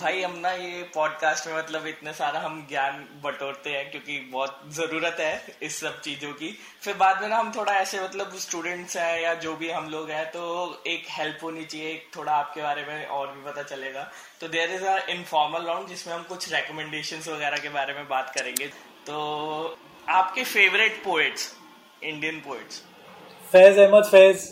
[0.00, 4.62] भाई हम ना ये पॉडकास्ट में मतलब इतने सारा हम ज्ञान बटोरते हैं क्योंकि बहुत
[4.76, 6.48] ज़रूरत है इस सब चीज़ों की।
[6.82, 10.10] फिर बाद में ना हम थोड़ा ऐसे मतलब स्टूडेंट्स हैं या जो भी हम लोग
[10.10, 10.42] हैं तो
[10.86, 14.02] एक हेल्प होनी चाहिए, एक थोड़ा आपके बारे में और भी पता चलेगा।
[14.40, 18.34] तो there is a informal round जिसमें हम कुछ रिकमेंडेशन वगैरह के बारे में बात
[18.38, 18.66] करेंगे।
[19.06, 19.78] तो
[20.16, 21.54] आपके favourite poets
[22.04, 22.82] Indian poets
[23.52, 24.50] Faiz, Ahmad Faiz.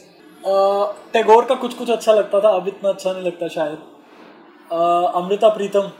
[1.13, 3.96] Tagore का कुछ कुछ अच्छा लगता था, अब इतना अच्छा नहीं लगता शायद।
[4.71, 5.91] अमृता प्रीतम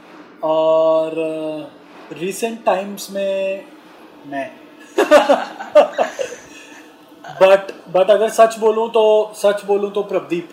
[0.45, 1.15] और
[2.13, 3.65] रिसेंट टाइम्स में
[4.27, 4.51] मैं।
[7.41, 10.49] बट बट अगर सच बोलूँ तो सच बोलूँ तो प्रदीप।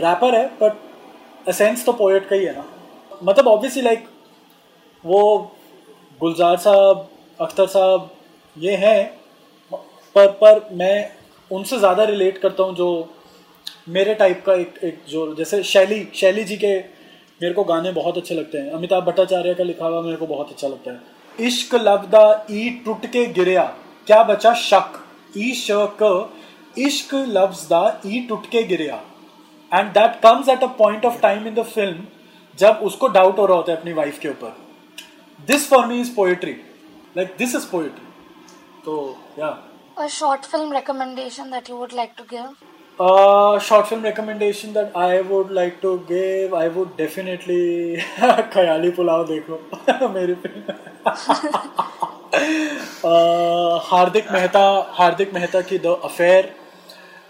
[0.00, 2.64] रैपर है बट एसेंस तो पोएट का ही है ना।
[3.22, 4.06] मतलब ऑब्वियसली लाइक
[5.04, 5.22] वो
[6.20, 7.08] गुलजार साहब
[7.40, 8.10] अख्तर साहब
[8.56, 9.04] ये हैं
[9.70, 11.10] पर पर मैं
[11.50, 12.88] उनसे ज़्यादा रिलेट करता हूँ जो
[13.88, 16.78] मेरे टाइप का एक एक जो जैसे शैली शैली जी के
[17.42, 20.50] मेरे को गाने बहुत अच्छे लगते हैं। अमिताभ भट्टाचार्य का लिखा हुआ मेरे को बहुत
[20.50, 23.64] अच्छा लगता है। इश्क लबदा ई टूट के गिरया,
[24.06, 24.98] क्या बचा शक?
[25.36, 26.32] ई शक
[26.78, 29.00] इश्क लफ्ज दा ई टूट के गिरया।
[29.72, 32.06] And that comes at a point of time in the film
[32.58, 34.56] जब उसको डाउट हो रहा होता है अपनी वाइफ के ऊपर।
[35.48, 36.56] This for me is poetry
[37.16, 38.06] like this is poetry
[38.84, 38.94] तो
[39.38, 39.50] yeah
[39.94, 42.52] A short film recommendation that you would like to give?
[43.00, 47.96] Uh, short film recommendation that I would like to give, I would definitely
[48.52, 50.62] Khayali Pulao देखो मेरी film
[53.04, 54.64] uh, Hardik Mehta
[54.98, 56.50] Hardik Mehta की the affair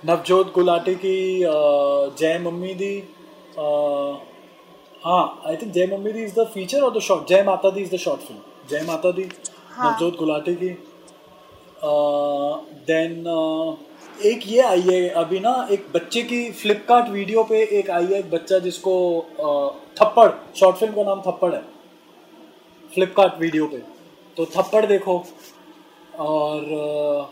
[0.07, 1.17] Navjot Gulati की
[2.21, 2.93] जय मम्मी दी
[5.05, 7.83] हाँ I think Jai Mummy Di is the feature और the short Jai Mata Di
[7.83, 9.29] is the short film Jai Mata Di.
[9.79, 10.77] Navjot Gulati की
[12.91, 17.91] then uh, एक ये आई है अभी ना एक बच्चे की फ्लिपकार्ट वीडियो पे एक
[17.91, 18.95] आई है एक बच्चा जिसको
[20.01, 21.61] थप्पड़ शॉर्ट फ़िल्म का नाम थप्पड़ है।
[22.93, 23.79] फ्लिपकार्ट वीडियो पे।
[24.37, 25.17] तो थप्पड़ देखो।
[26.21, 27.31] और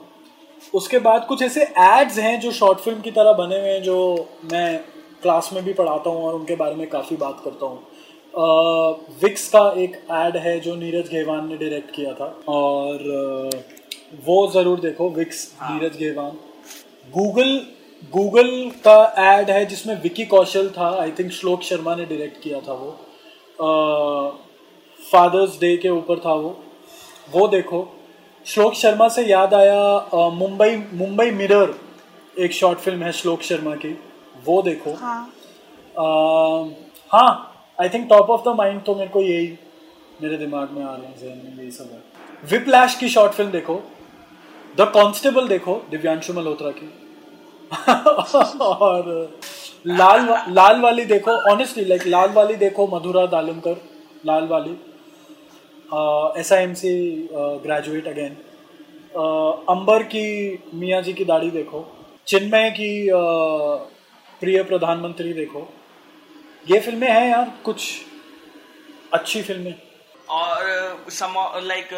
[0.75, 4.29] उसके बाद कुछ ऐसे एड्स हैं जो शॉर्ट फ़िल्म की तरह बने हुए हैं जो
[4.53, 4.79] मैं
[5.23, 7.79] क्लास में भी पढ़ाता हूँ और उनके बारे में काफ़ी बात करता हूँ।
[9.23, 13.51] विक्स का एक एड है जो नीरज घेवान ने डायरेक्ट किया था। और
[14.25, 16.39] वो ज़रूर देखो विक्स हाँ। नीरज घेवान
[17.17, 17.61] गूगल
[18.13, 18.51] गूगल
[18.87, 22.73] का एड है जिसमें विकी कौशल था आई थिंक श्लोक शर्मा ने डायरेक्ट किया था
[22.73, 22.91] वो।
[25.01, 26.51] फादर्स uh, डे के ऊपर था वो।
[27.33, 27.81] वो देखो
[28.47, 31.75] श्लोक शर्मा से याद आया मुंबई मुंबई मिरर
[32.39, 33.99] एक शॉर्ट फ़िल्म है श्लोक शर्मा की।
[34.45, 34.93] वो देखो।
[37.11, 37.33] हाँ।
[37.79, 39.59] I think top of the mind तो मेरे को यही
[40.23, 42.03] मेरे दिमाग में आ रहे हैं जहन में यही सब है।
[42.51, 43.81] विपलैश की शॉर्ट फ़िल्म देखो।
[44.77, 46.93] द कॉन्स्टेबल देखो दिव्यांशु मल्होत्रा की।
[47.73, 49.39] और
[49.87, 53.77] लाल लाल वाली देखो ऑनेस्टली लाइक लाल वाली देखो, मधुरा दालमकर,
[54.27, 54.71] लाल वाली।
[56.41, 56.93] S I M C
[57.33, 58.37] graduate again
[59.69, 61.87] Amber की, मियाँ जी की दाढ़ी देखो।
[62.27, 63.09] चिन्मय की
[64.41, 65.69] प्रिय प्रधानमंत्री देखो।
[66.67, 67.89] ये फ़िल्में हैं यार, कुछ
[69.13, 69.75] अच्छी फ़िल्में।
[70.31, 71.93] और some like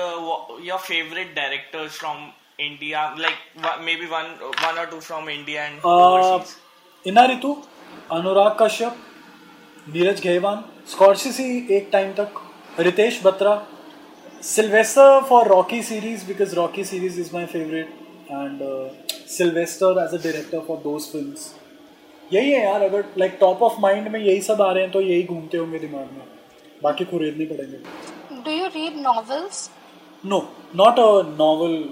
[0.65, 2.17] your favourite directors from
[2.63, 3.41] India, like
[3.85, 4.31] maybe one
[4.69, 6.57] one or two from India and uh, overseas?
[7.05, 7.53] Inaritu,
[8.13, 8.97] Anurag Kashyap
[9.87, 11.45] Neeraj Ghaywan Scorsese
[11.77, 12.41] एक टाइम तक
[12.81, 13.55] Ritesh Batra
[14.45, 17.95] Sylvester for Rocky series because Rocky series is my favourite
[18.31, 18.61] and
[19.37, 21.35] Sylvester as a director for those film
[22.33, 25.01] यही है यार अगर like top of mind में यही सब आ रहे हैं तो
[25.01, 26.27] यही घूमते होंगे दिमाग में।
[26.83, 27.79] बाकी खरीदने पड़ेंगे
[28.45, 29.69] do you read novels
[30.25, 30.39] no
[30.77, 31.83] not a novel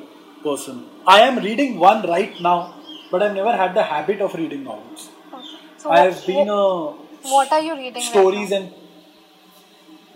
[0.44, 0.86] person.
[1.08, 2.76] I am reading one right now,
[3.12, 5.10] but I've never had the habit of reading novels.
[5.34, 5.44] Okay.
[5.78, 6.64] So I have been a.
[7.36, 8.02] What are you reading?
[8.02, 8.74] Stories right and.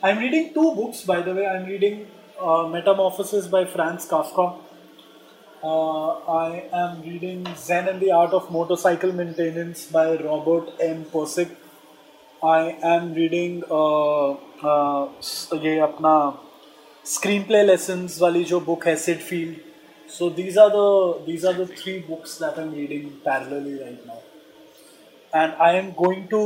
[0.01, 1.45] I'm reading two books, by the way.
[1.45, 2.07] I'm reading
[2.39, 4.57] uh, Metamorphosis by Franz Kafka.
[5.61, 11.03] Uh, I am reading Zen and the Art of Motorcycle Maintenance by Robert M.
[11.03, 11.49] Persick.
[12.41, 14.29] I am reading uh,
[14.63, 15.09] uh,
[15.63, 16.13] ये अपना
[17.05, 19.62] screen play lesson वाली जो book है Sid field
[20.16, 24.18] so these are the these are the three books that I'm reading parallelly right now,
[25.40, 26.42] and I am going to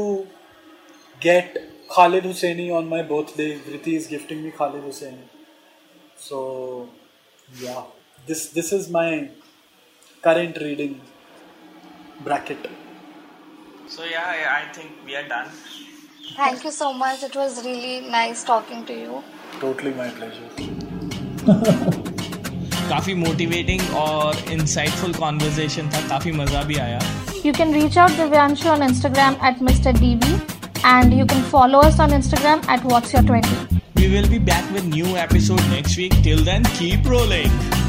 [1.26, 1.58] get
[1.96, 3.50] Khalid Husseini on my birthday.
[3.66, 5.28] Vriti is gifting me Khalid Husseini.
[6.28, 6.40] So
[7.66, 7.84] yeah,
[8.30, 9.10] this this is my
[10.22, 10.98] current reading
[12.24, 12.72] bracket.
[13.98, 15.48] So yeah, I think we are done.
[16.42, 17.22] Thank you so much.
[17.32, 19.24] It was really nice talking to you.
[19.60, 22.04] Totally my pleasure.
[22.88, 27.00] काफ़ी motivating और insightful conversation था काफ़ी मज़ा भी आया।
[27.46, 30.34] You can reach out Divyanshu on Instagram at Mr D V
[30.86, 34.72] and you can follow us on Instagram at what's your twenty we will be back
[34.72, 37.87] with new episode next week till then keep rolling